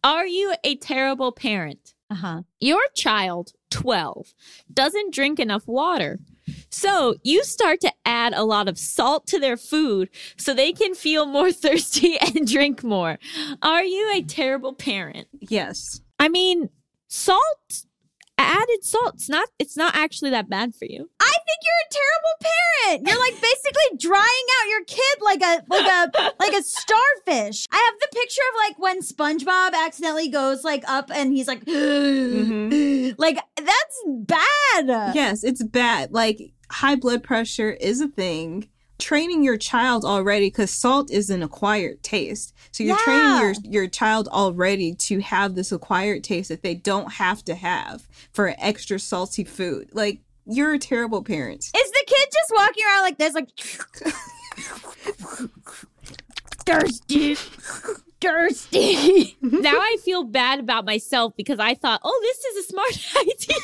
[0.04, 1.93] Are you a terrible parent?
[2.14, 2.42] Uh huh.
[2.60, 4.36] Your child, 12,
[4.72, 6.20] doesn't drink enough water.
[6.70, 10.94] So you start to add a lot of salt to their food so they can
[10.94, 13.18] feel more thirsty and drink more.
[13.64, 15.28] Are you a terrible parent?
[15.40, 16.02] Yes.
[16.20, 16.70] I mean,
[17.08, 17.88] salt
[18.44, 19.16] added salt.
[19.16, 21.10] It's not it's not actually that bad for you.
[21.20, 23.08] I think you're a terrible parent.
[23.08, 27.68] You're like basically drying out your kid like a like a like a starfish.
[27.72, 31.64] I have the picture of like when SpongeBob accidentally goes like up and he's like
[31.66, 33.12] mm-hmm.
[33.18, 35.16] like That's bad.
[35.16, 36.12] Yes, it's bad.
[36.12, 38.70] Like high blood pressure is a thing.
[39.04, 42.54] Training your child already because salt is an acquired taste.
[42.72, 43.04] So you're Yeah.
[43.04, 47.56] training your your child already to have this acquired taste that they don't have to
[47.56, 49.90] have for extra salty food.
[49.92, 51.66] Like you're a terrible parent.
[51.76, 53.50] Is the kid just walking around like this, like
[56.66, 57.36] thirsty,
[58.22, 59.38] thirsty?
[59.42, 63.58] now I feel bad about myself because I thought, oh, this is a smart idea.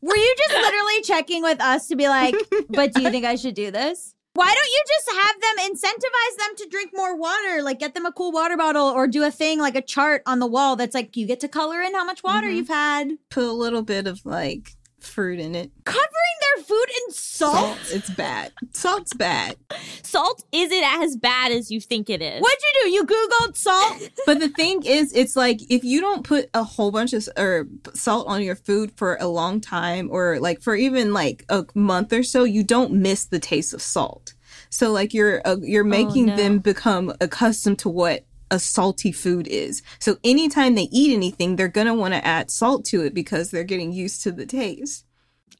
[0.00, 2.34] Were you just literally checking with us to be like,
[2.70, 4.14] but do you think I should do this?
[4.36, 7.62] Why don't you just have them incentivize them to drink more water?
[7.62, 10.40] Like get them a cool water bottle or do a thing like a chart on
[10.40, 12.56] the wall that's like you get to color in how much water Mhm.
[12.56, 13.12] you've had.
[13.30, 14.75] Put a little bit of like
[15.06, 15.70] fruit in it.
[15.84, 16.06] Covering
[16.40, 17.78] their food in salt?
[17.90, 18.52] It's bad.
[18.72, 19.56] Salt's bad.
[20.02, 22.40] Salt isn't as bad as you think it is.
[22.40, 22.90] What'd you do?
[22.90, 24.10] You Googled salt?
[24.26, 27.68] But the thing is, it's like if you don't put a whole bunch of or
[27.94, 32.12] salt on your food for a long time, or like for even like a month
[32.12, 34.34] or so, you don't miss the taste of salt.
[34.68, 36.36] So like you're uh, you're making no.
[36.36, 39.82] them become accustomed to what a salty food is.
[39.98, 43.64] So anytime they eat anything, they're gonna want to add salt to it because they're
[43.64, 45.04] getting used to the taste.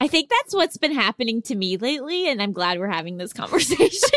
[0.01, 3.33] I think that's what's been happening to me lately, and I'm glad we're having this
[3.43, 4.11] conversation.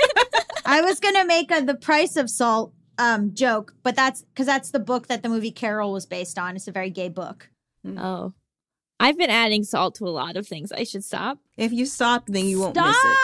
[0.66, 4.72] I was gonna make a the price of salt um joke, but that's because that's
[4.72, 6.56] the book that the movie Carol was based on.
[6.56, 7.50] It's a very gay book.
[7.86, 8.34] oh.
[9.02, 10.74] I've been adding salt to a lot of things.
[10.74, 11.40] I should stop.
[11.56, 13.18] If you stop, then you won't miss it.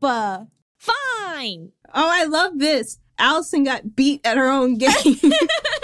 [0.00, 0.48] Stop!
[0.76, 1.70] Fine.
[1.94, 2.98] Oh, I love this.
[3.20, 4.90] Allison got beat at her own game.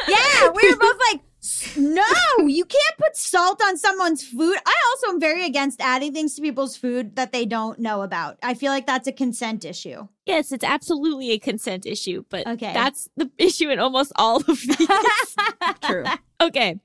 [0.09, 1.21] Yeah, we were both like,
[1.77, 4.57] no, you can't put salt on someone's food.
[4.65, 8.39] I also am very against adding things to people's food that they don't know about.
[8.41, 10.07] I feel like that's a consent issue.
[10.25, 12.73] Yes, it's absolutely a consent issue, but Okay.
[12.73, 14.89] that's the issue in almost all of these.
[15.83, 16.05] True.
[16.41, 16.79] okay.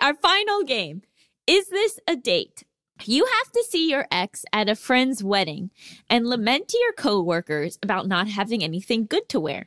[0.00, 1.02] Our final game.
[1.48, 2.62] Is this a date?
[3.04, 5.70] You have to see your ex at a friend's wedding
[6.08, 9.66] and lament to your coworkers about not having anything good to wear.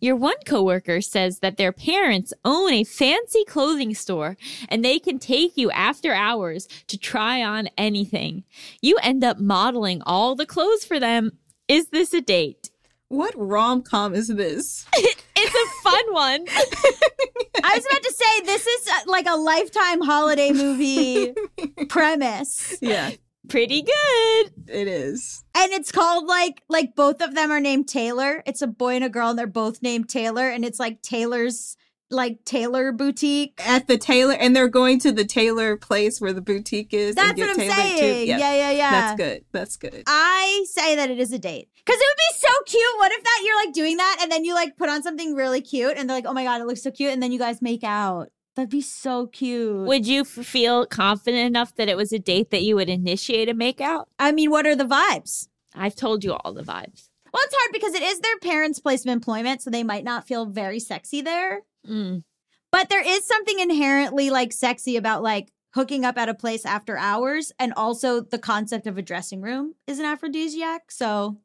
[0.00, 4.36] Your one coworker says that their parents own a fancy clothing store
[4.68, 8.44] and they can take you after hours to try on anything.
[8.80, 11.38] You end up modeling all the clothes for them.
[11.68, 12.70] Is this a date?
[13.08, 14.86] What rom com is this?
[15.44, 16.44] It's a fun one.
[17.64, 21.34] I was about to say, this is uh, like a lifetime holiday movie
[21.88, 22.76] premise.
[22.80, 23.10] Yeah,
[23.48, 24.52] Pretty good.
[24.68, 25.44] it is.
[25.54, 28.42] And it's called like like both of them are named Taylor.
[28.46, 31.76] It's a boy and a girl, and they're both named Taylor, and it's like Taylor's
[32.10, 33.60] like Taylor boutique.
[33.66, 37.16] At the tailor, and they're going to the tailor place where the boutique is.
[37.16, 37.98] and That's what I'm tailored too.
[37.98, 38.28] saying.
[38.28, 38.90] Yeah, yeah, yeah.
[38.90, 39.44] That's good.
[39.52, 40.02] That's good.
[40.06, 41.68] I say that it is a date.
[41.84, 42.98] Because it would be so cute.
[42.98, 45.60] What if that you're like doing that and then you like put on something really
[45.60, 47.12] cute and they're like, oh my God, it looks so cute.
[47.12, 48.28] And then you guys make out.
[48.54, 49.86] That'd be so cute.
[49.86, 53.48] Would you f- feel confident enough that it was a date that you would initiate
[53.48, 54.06] a makeout?
[54.18, 55.48] I mean, what are the vibes?
[55.74, 57.08] I've told you all the vibes.
[57.32, 60.26] Well, it's hard because it is their parents' place of employment, so they might not
[60.26, 61.62] feel very sexy there.
[61.88, 62.24] Mm.
[62.70, 66.98] But there is something inherently like sexy about like hooking up at a place after
[66.98, 67.52] hours.
[67.58, 70.90] And also the concept of a dressing room is an aphrodisiac.
[70.90, 71.38] So,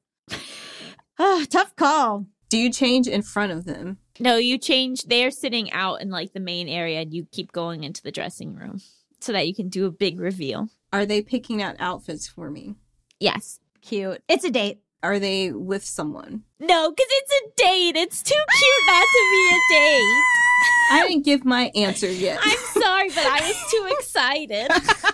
[1.18, 2.26] Ah, tough call.
[2.50, 3.98] Do you change in front of them?
[4.20, 5.04] No, you change.
[5.04, 8.56] They're sitting out in like the main area, and you keep going into the dressing
[8.56, 8.82] room
[9.20, 10.70] so that you can do a big reveal.
[10.94, 12.76] Are they picking out outfits for me?
[13.20, 13.60] Yes.
[13.82, 14.22] Cute.
[14.28, 14.80] It's a date.
[15.04, 16.44] Are they with someone?
[16.60, 17.96] No, because it's a date.
[17.96, 20.24] It's too cute not to be a date.
[20.90, 22.40] I didn't give my answer yet.
[22.42, 24.72] I'm sorry, but I was too excited.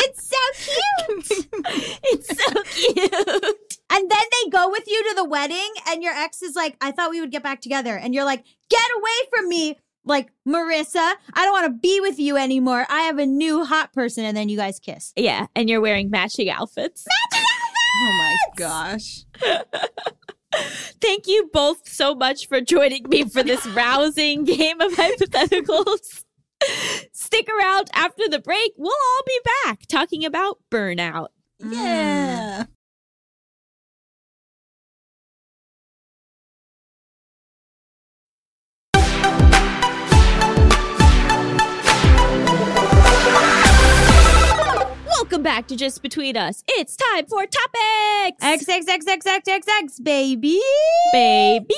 [0.00, 1.48] It's so cute.
[2.04, 3.57] it's so cute.
[3.98, 6.92] And then they go with you to the wedding, and your ex is like, I
[6.92, 7.96] thought we would get back together.
[7.96, 9.76] And you're like, get away from me.
[10.04, 12.86] Like, Marissa, I don't want to be with you anymore.
[12.88, 14.24] I have a new hot person.
[14.24, 15.12] And then you guys kiss.
[15.16, 17.04] Yeah, and you're wearing matching outfits.
[17.32, 17.88] Matching outfits!
[18.00, 19.24] Oh my gosh.
[21.00, 26.24] Thank you both so much for joining me for this rousing game of hypotheticals.
[27.12, 28.72] Stick around after the break.
[28.76, 31.28] We'll all be back talking about burnout.
[31.58, 32.64] Yeah.
[32.64, 32.68] Mm.
[45.28, 46.64] Welcome back to Just Between Us.
[46.66, 48.38] It's time for topics.
[48.40, 50.58] X, X, X, X, X, X, X, baby.
[51.12, 51.74] baby.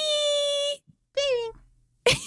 [2.07, 2.17] Baby.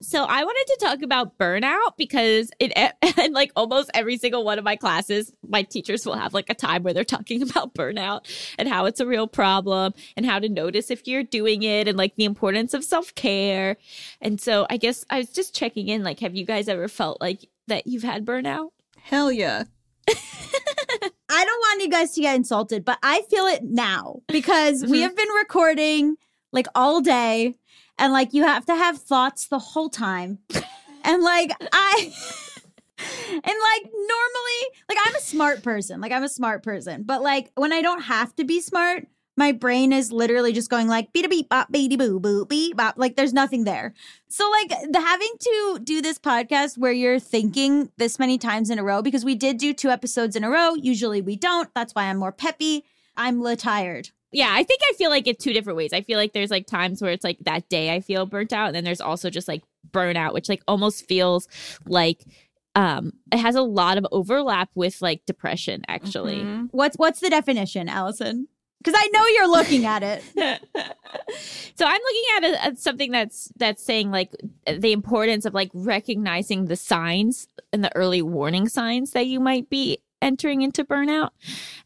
[0.00, 2.72] so I wanted to talk about burnout because in,
[3.18, 6.54] and like almost every single one of my classes, my teachers will have like a
[6.54, 8.22] time where they're talking about burnout
[8.58, 11.98] and how it's a real problem and how to notice if you're doing it and
[11.98, 13.76] like the importance of self-care.
[14.22, 17.20] And so I guess I was just checking in like have you guys ever felt
[17.20, 18.70] like that you've had burnout?
[19.02, 19.64] Hell yeah.
[21.30, 24.90] I don't want you guys to get insulted, but I feel it now because mm-hmm.
[24.90, 26.16] we have been recording
[26.52, 27.54] like all day
[27.98, 30.38] and like you have to have thoughts the whole time.
[31.04, 32.12] and like I
[32.98, 36.00] and like normally like I'm a smart person.
[36.00, 39.06] Like I'm a smart person, but like when I don't have to be smart,
[39.38, 42.94] my brain is literally just going like beep beep bop beep boo boo beep bop.
[42.98, 43.94] Like there's nothing there.
[44.26, 48.80] So like the having to do this podcast where you're thinking this many times in
[48.80, 50.74] a row because we did do two episodes in a row.
[50.74, 51.72] Usually we don't.
[51.72, 52.84] That's why I'm more peppy.
[53.16, 54.10] I'm le tired.
[54.32, 55.92] Yeah, I think I feel like it's two different ways.
[55.92, 58.66] I feel like there's like times where it's like that day I feel burnt out,
[58.66, 61.46] and then there's also just like burnout, which like almost feels
[61.86, 62.24] like
[62.74, 66.38] um it has a lot of overlap with like depression actually.
[66.38, 66.66] Mm-hmm.
[66.72, 68.48] What's what's the definition, Allison?
[68.78, 70.22] Because I know you're looking at it.
[71.74, 74.30] so I'm looking at, a, at, something that's that's saying like
[74.66, 79.68] the importance of like recognizing the signs and the early warning signs that you might
[79.68, 81.30] be entering into burnout,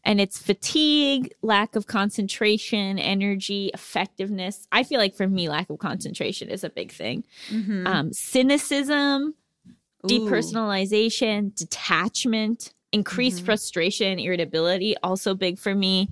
[0.03, 4.67] and it's fatigue, lack of concentration, energy, effectiveness.
[4.71, 7.23] I feel like for me, lack of concentration is a big thing.
[7.49, 7.87] Mm-hmm.
[7.87, 9.35] Um, cynicism,
[9.67, 10.07] Ooh.
[10.07, 13.45] depersonalization, detachment, increased mm-hmm.
[13.45, 16.09] frustration, irritability, also big for me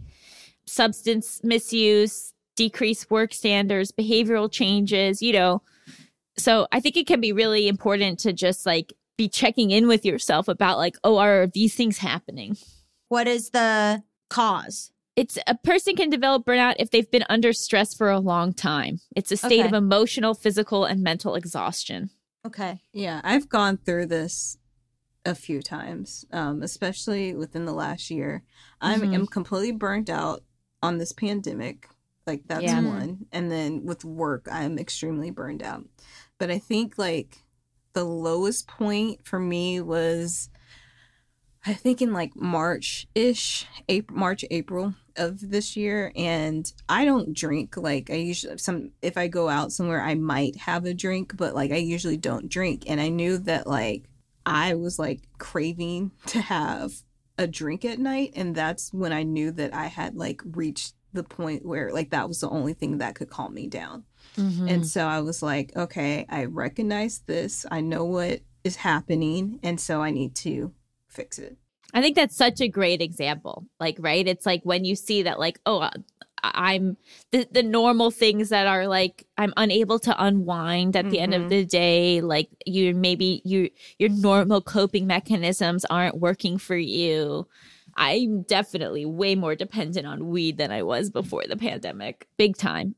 [0.72, 5.62] substance misuse, decreased work standards, behavioral changes, you know.
[6.38, 10.06] So I think it can be really important to just like be checking in with
[10.06, 12.58] yourself about like, oh, are these things happening?
[13.10, 14.92] What is the cause?
[15.18, 19.02] It's a person can develop burnout if they've been under stress for a long time.
[19.16, 19.68] It's a state okay.
[19.68, 22.10] of emotional, physical, and mental exhaustion.
[22.48, 22.82] Okay.
[22.94, 24.58] Yeah, I've gone through this
[25.26, 28.44] a few times, um, especially within the last year.
[28.80, 29.14] I'm, mm-hmm.
[29.14, 30.44] I'm completely burnt out
[30.82, 31.88] on this pandemic.
[32.28, 32.78] Like that's yeah.
[32.78, 32.88] Mm-hmm.
[32.88, 33.26] one.
[33.32, 35.86] And then with work, I'm extremely burned out.
[36.38, 37.38] But I think like
[37.94, 40.50] the lowest point for me was
[41.66, 46.12] I think in like March ish, April, March, April of this year.
[46.16, 47.78] And I don't drink.
[47.78, 51.54] Like I usually some if I go out somewhere I might have a drink, but
[51.54, 52.84] like I usually don't drink.
[52.88, 54.06] And I knew that like
[54.46, 56.94] I was like craving to have
[57.42, 61.24] a drink at night and that's when I knew that I had like reached the
[61.24, 64.06] point where like that was the only thing that could calm me down.
[64.38, 64.68] Mm-hmm.
[64.68, 67.66] And so I was like, okay, I recognize this.
[67.70, 70.74] I know what is happening and so I need to
[71.10, 71.58] fix it.
[71.94, 73.66] I think that's such a great example.
[73.80, 74.26] Like, right?
[74.26, 75.90] It's like when you see that, like, oh,
[76.44, 76.98] I'm
[77.32, 81.24] the, the normal things that are like I'm unable to unwind at the mm-hmm.
[81.24, 81.50] end of mm-hmm.
[81.50, 83.70] the day like you maybe you
[84.00, 87.48] your normal coping mechanisms aren't working for you
[87.96, 92.96] I'm definitely way more dependent on weed than I was before the pandemic big time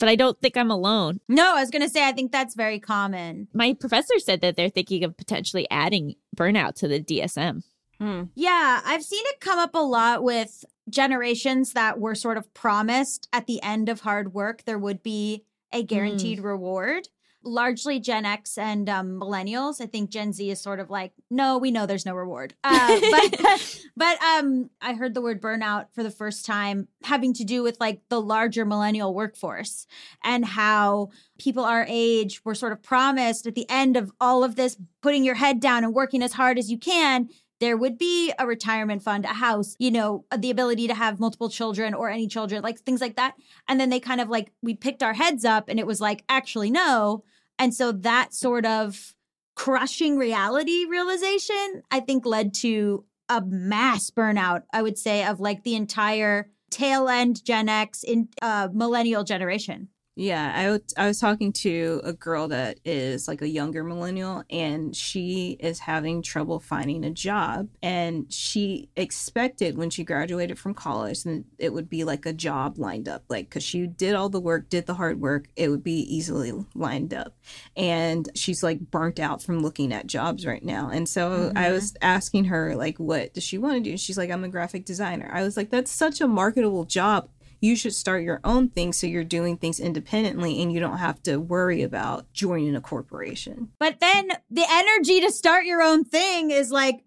[0.00, 1.20] but I don't think I'm alone.
[1.28, 3.48] No, I was going to say, I think that's very common.
[3.52, 7.62] My professor said that they're thinking of potentially adding burnout to the DSM.
[8.00, 8.24] Hmm.
[8.34, 13.28] Yeah, I've seen it come up a lot with generations that were sort of promised
[13.32, 16.44] at the end of hard work there would be a guaranteed mm.
[16.44, 17.08] reward
[17.42, 21.56] largely gen x and um, millennials i think gen z is sort of like no
[21.56, 26.02] we know there's no reward uh, but but um i heard the word burnout for
[26.02, 29.86] the first time having to do with like the larger millennial workforce
[30.22, 34.56] and how people our age were sort of promised at the end of all of
[34.56, 37.28] this putting your head down and working as hard as you can
[37.60, 41.50] there would be a retirement fund, a house, you know, the ability to have multiple
[41.50, 43.34] children or any children, like things like that.
[43.68, 46.24] And then they kind of like, we picked our heads up and it was like,
[46.28, 47.22] actually, no.
[47.58, 49.14] And so that sort of
[49.54, 55.62] crushing reality realization, I think led to a mass burnout, I would say, of like
[55.62, 59.88] the entire tail end Gen X in uh, millennial generation.
[60.20, 64.44] Yeah, I, w- I was talking to a girl that is like a younger millennial,
[64.50, 67.70] and she is having trouble finding a job.
[67.82, 72.76] And she expected when she graduated from college, and it would be like a job
[72.76, 75.82] lined up, like because she did all the work, did the hard work, it would
[75.82, 77.34] be easily lined up.
[77.74, 80.90] And she's like burnt out from looking at jobs right now.
[80.90, 81.56] And so mm-hmm.
[81.56, 83.96] I was asking her, like, what does she want to do?
[83.96, 85.30] She's like, I'm a graphic designer.
[85.32, 87.30] I was like, that's such a marketable job
[87.60, 91.22] you should start your own thing so you're doing things independently and you don't have
[91.24, 93.70] to worry about joining a corporation.
[93.78, 97.04] But then the energy to start your own thing is like,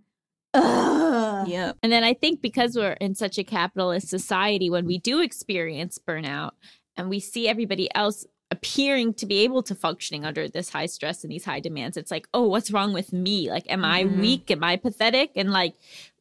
[0.53, 1.47] Ugh.
[1.47, 1.73] Yeah.
[1.81, 5.97] And then I think because we're in such a capitalist society, when we do experience
[5.97, 6.51] burnout
[6.95, 11.23] and we see everybody else appearing to be able to functioning under this high stress
[11.23, 13.49] and these high demands it's like oh what's wrong with me?
[13.55, 14.19] Like am i Mhm.
[14.23, 14.51] weak?
[14.51, 15.31] Am i pathetic?
[15.35, 15.73] And like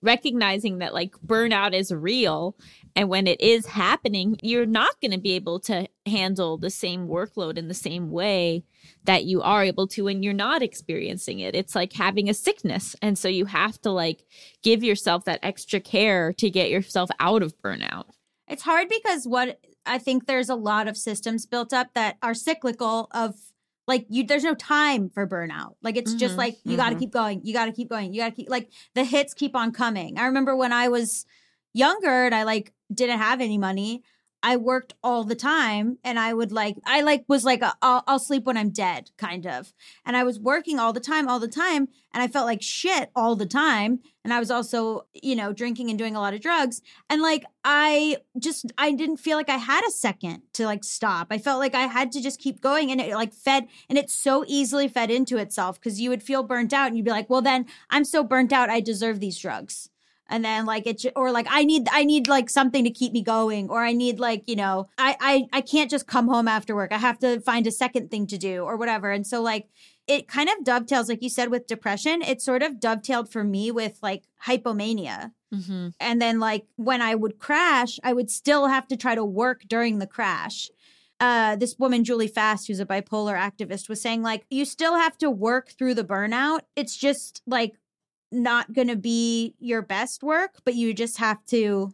[0.03, 2.57] recognizing that like burnout is real
[2.97, 7.07] and when it is happening you're not going to be able to handle the same
[7.07, 8.65] workload in the same way
[9.05, 11.55] that you are able to when you're not experiencing it.
[11.55, 14.25] It's like having a sickness and so you have to like
[14.63, 18.07] give yourself that extra care to get yourself out of burnout.
[18.49, 22.35] It's hard because what I think there's a lot of systems built up that are
[22.35, 23.37] cyclical of
[23.89, 25.75] like you there's no time for burnout.
[25.83, 27.41] Like it's just Mhm, like you got to keep going.
[27.45, 28.13] You got to keep going.
[28.13, 30.19] You got to keep like the hits keep on coming.
[30.19, 31.27] I remember when I was
[31.75, 34.03] younger and I like didn't have any money,
[34.43, 38.03] I worked all the time and I would like I like was like a, I'll,
[38.07, 39.73] I'll sleep when I'm dead kind of.
[40.05, 43.11] And I was working all the time all the time and I felt like shit
[43.15, 46.41] all the time and I was also, you know, drinking and doing a lot of
[46.41, 50.83] drugs and like I just I didn't feel like I had a second to like
[50.83, 51.29] stop.
[51.31, 54.11] I felt like I had to just keep going and it like fed and it
[54.11, 57.31] so easily fed into itself cuz you would feel burnt out and you'd be like,
[57.31, 59.89] "Well then I'm so burnt out I deserve these drugs."
[60.29, 63.23] And then like it or like I need I need like something to keep me
[63.23, 66.75] going or I need like, you know, I I I can't just come home after
[66.75, 66.93] work.
[66.93, 69.11] I have to find a second thing to do or whatever.
[69.11, 69.69] And so like
[70.07, 72.23] it kind of dovetails like you said with depression.
[72.23, 75.89] It sort of dovetailed for me with like hypomania mm-hmm.
[76.01, 79.63] and then like when i would crash i would still have to try to work
[79.69, 80.71] during the crash
[81.21, 85.17] uh, this woman julie fast who's a bipolar activist was saying like you still have
[85.17, 87.75] to work through the burnout it's just like
[88.33, 91.93] not gonna be your best work but you just have to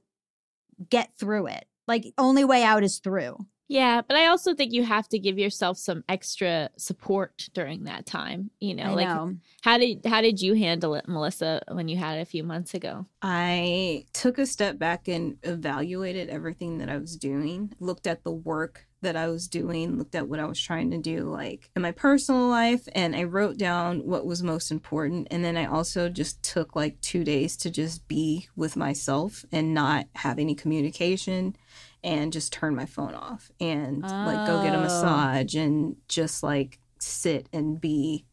[0.91, 3.37] get through it like only way out is through
[3.71, 8.07] Yeah, but I also think you have to give yourself some extra support during that
[8.07, 8.51] time.
[8.61, 9.37] You know, I like know.
[9.61, 12.73] how did how did you handle it, Melisa, when you had it a few months
[12.73, 13.05] ago?
[13.21, 18.33] I took a step back and evaluated everything that I was doing, looked at the
[18.33, 21.83] work that I was doing, looked at what I was trying to do, like in
[21.83, 25.29] my personal life, and I wrote down what was most important.
[25.31, 29.73] And then I also just took like two days to just be with myself and
[29.73, 31.55] not have any communication
[32.03, 34.83] and just turn my phone off and like go get a Oh.
[34.83, 38.25] massage and just like sit and be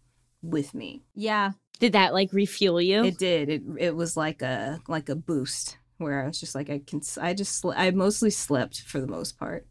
[0.41, 1.03] with me.
[1.15, 3.03] yeah Did that like refuel you?
[3.03, 3.49] It did.
[3.49, 7.01] It it was like a like a boost where I was just like I can
[7.21, 9.65] I just I mostly slept for the most part,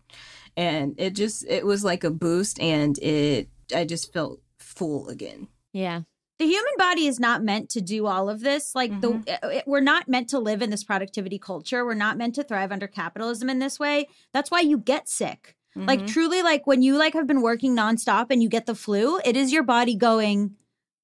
[0.56, 5.48] and it just it was like a boost, and it I just felt full again.
[5.72, 6.00] yeah.
[6.38, 9.80] the human body is not meant to do all of this like the it, we're
[9.80, 13.48] not meant to live in this productivity culture we're not meant to thrive under capitalism
[13.48, 16.08] in this way that's why you get sick like Mhm.
[16.08, 19.36] truly like when you like have been working nonstop and you get the flu it
[19.36, 20.56] is your body going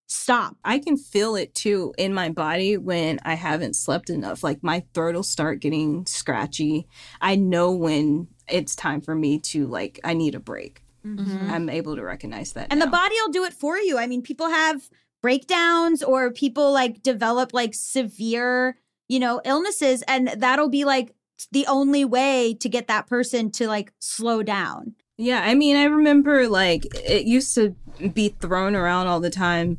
[0.08, 4.42] stop I can feel it too in my body when I haven't slept enough.
[4.42, 6.88] Like my throat will start getting scratchy.
[7.20, 10.82] I know when it's time for me to like I need a break.
[11.06, 11.50] Mm-hmm.
[11.50, 12.66] I'm able to recognize that.
[12.70, 14.90] and the body will do it for you i mean people have
[15.22, 18.76] breakdowns or people like develop like severe
[19.08, 21.14] you know illnesses and that'll be like
[21.52, 25.84] the only way to get that person to like slow down Yeah, I mean, I
[25.84, 27.74] remember like it used to
[28.12, 29.78] be thrown around all the time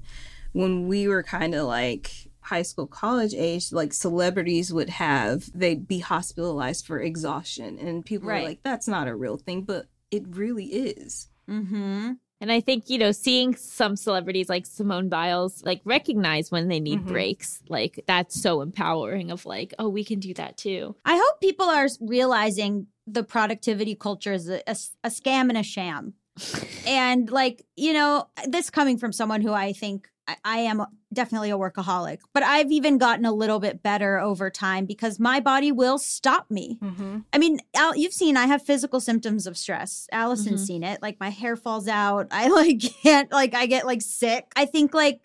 [0.53, 2.20] when we were kind of like
[2.51, 3.71] high school, college age.
[3.71, 8.41] Like celebrities would have, they'd be hospitalized for exhaustion, and people Right.
[8.43, 11.29] were like, "That's not a real thing," but it really is.
[11.49, 12.11] mm-hmm
[12.43, 16.79] And I think, you know, seeing some celebrities like Simone Biles like recognize when they
[16.79, 17.07] need Mhm.
[17.15, 20.95] breaks, like that's so empowering of like, oh, we can do that too.
[21.05, 25.63] I hope people are realizing the productivity culture is a, a, a scam and a
[25.75, 26.03] sham.
[26.87, 31.49] and like, you know, this coming from someone who I think I, I am definitely
[31.49, 35.71] a workaholic, but I've even gotten a little bit better over time because my body
[35.71, 36.77] will stop me.
[36.81, 37.19] Mm-hmm.
[37.33, 40.07] I mean, Al, you've seen I have physical symptoms of stress.
[40.11, 40.67] Allison's Mhm.
[40.67, 41.01] seen it.
[41.01, 42.27] Like my hair falls out.
[42.31, 44.45] I like can't like I get like sick.
[44.55, 45.21] I think like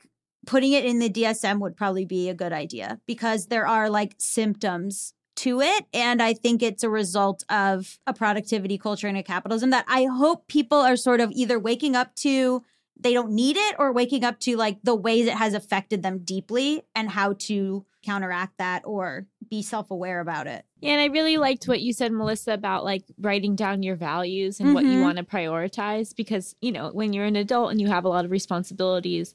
[0.47, 4.15] putting it in the DSM would probably be a good idea because there are like
[4.19, 9.23] symptoms to it and I think it's a result of a productivity culture and a
[9.23, 12.63] capitalism that I hope people are sort of either waking up to
[12.99, 16.19] they don't need it or waking up to like the ways it has affected them
[16.19, 20.65] deeply and how to counteract that or be self-aware about it.
[20.81, 24.61] Yeah, and I really liked what you said, Melisa, about like writing down your values
[24.61, 25.03] and what you Mhm.
[25.03, 26.15] want to prioritize.
[26.15, 29.35] Because, you know, when you're an adult and you have a lot of responsibilities,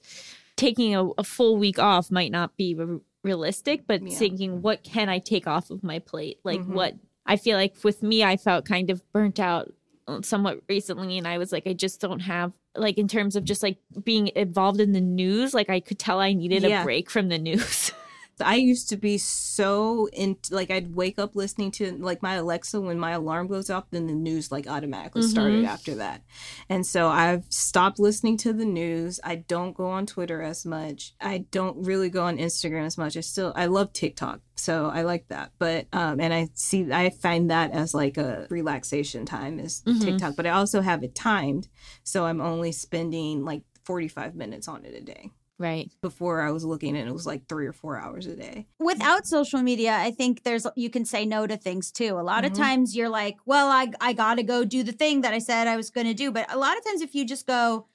[0.55, 4.18] taking a, a full week off might not be re- realistic, but Yeah.
[4.18, 6.39] thinking, what can I take off of my plate?
[6.43, 6.68] Like, Mhm.
[6.68, 6.95] what
[7.26, 9.72] I feel like with me, I felt kind of burnt out
[10.07, 11.18] uh, somewhat recently.
[11.20, 14.30] And I was like, I just don't have, like, in terms of just like being
[14.36, 16.82] involved in the news, like, I could tell I needed Yeah.
[16.82, 17.91] a break from the news.
[18.42, 22.80] I used to be so in like I'd wake up listening to like my Alexa
[22.82, 25.32] when my alarm goes off, then the news like automatically mm-hmm.
[25.32, 26.24] started after that.
[26.70, 29.20] And so I've stopped listening to the news.
[29.24, 31.14] I don't go on Twitter as much.
[31.22, 33.15] I don't really go on Instagram as much.
[33.15, 34.41] I still I love TikTok.
[34.56, 35.52] So I like that.
[35.60, 39.99] But um and I see I find that as like a relaxation time is mm-hmm.
[39.99, 40.36] TikTok.
[40.36, 41.68] But I also have it timed.
[42.03, 45.32] So I'm only spending like 45 minutes on it a day.
[45.62, 45.92] Right.
[46.02, 48.66] Before I was looking and it was like three or four hours a day.
[48.80, 52.18] Without social media, I think there's you can say no to things too.
[52.18, 52.52] A lot mm-hmm.
[52.52, 55.68] of times you're like, well, I I gotta go do the thing that I said
[55.68, 56.32] I was gonna do.
[56.32, 57.86] But a lot of times if you just go,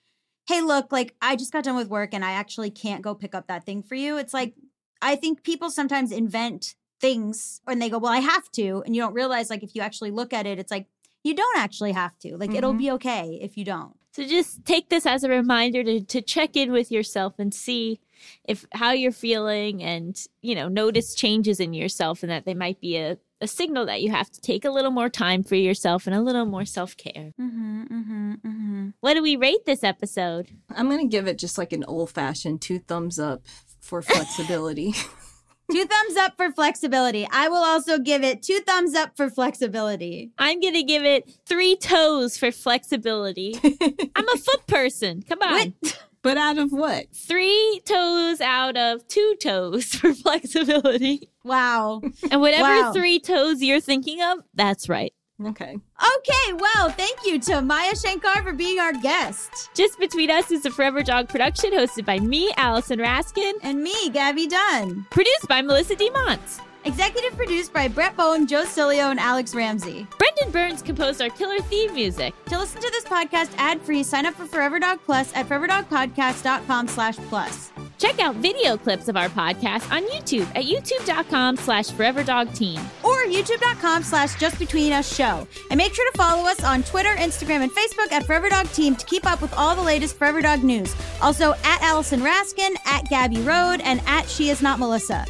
[0.47, 3.35] hey, look, like I just got done with work and I actually can't go pick
[3.35, 4.55] up that thing for you, it's like
[5.03, 8.85] I think people sometimes invent things and they go, Well, I have to.
[8.87, 10.87] And you don't realize like if you actually look at it, it's like
[11.25, 12.37] you don't actually have to.
[12.37, 12.59] Like mm-hmm.
[12.59, 13.97] it'll be okay if you don't.
[14.17, 18.01] So just take this as a reminder to, to check in with yourself and see
[18.47, 22.81] if how you're feeling and, you know, notice changes in yourself and that they might
[22.81, 26.07] be a, a signal that you have to take a little more time for yourself
[26.07, 27.35] and a little more self care.
[27.39, 28.89] Mm-hmm, mm-hmm, mm-hmm.
[29.01, 30.49] What do we rate this episode?
[30.75, 33.43] I'm going to give it just like an old fashioned two thumbs up
[33.81, 34.95] for flexibility.
[35.71, 37.27] Two thumbs up for flexibility.
[37.31, 40.31] I will also give it two thumbs up for flexibility.
[40.39, 43.59] I'm going to give it three toes for flexibility.
[43.65, 45.23] I'm a foot person.
[45.23, 45.75] Come on.
[46.23, 47.07] But out of what?
[47.15, 51.31] Three toes out of two toes for flexibility.
[51.45, 52.01] Wow.
[52.31, 52.93] And whatever wow.
[52.93, 55.13] three toes you're thinking of, that's right.
[55.45, 55.73] Okay.
[55.75, 59.71] Okay, well, thank you to Maya Shankar for being our guest.
[59.75, 63.53] Just Between Us is a Forever Dog production hosted by me, Allison Raskin.
[63.63, 65.07] And me, Gaby Dunn.
[65.11, 66.09] Produced by Melisa D.
[66.11, 66.61] Monts.
[66.87, 70.07] Executive produced by Brett Boham, Joe Cilio, and Alex Ramsey.
[70.19, 72.33] Brendan Burns composed our killer theme music.
[72.47, 77.17] To listen to this podcast ad-free, sign up for Forever Dog Plus at foreverdogpodcast.com slash
[77.29, 77.73] plus.
[77.99, 82.79] Check out video clips of our podcast on YouTube at youtube.com slash foreverdogteam.
[83.03, 88.13] Or youtube.com slash justbetweenus And make sure to follow us on Twitter, Instagram, and Facebook
[88.13, 90.95] at Forever Dog Team to keep up with all the latest Forever Dog news.
[91.23, 95.27] Also at Allison Raskin, at Gaby Road, and at She Is Not Melisa.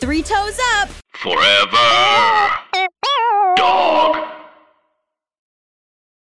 [0.00, 0.88] Three toes up.
[1.14, 2.58] Forever.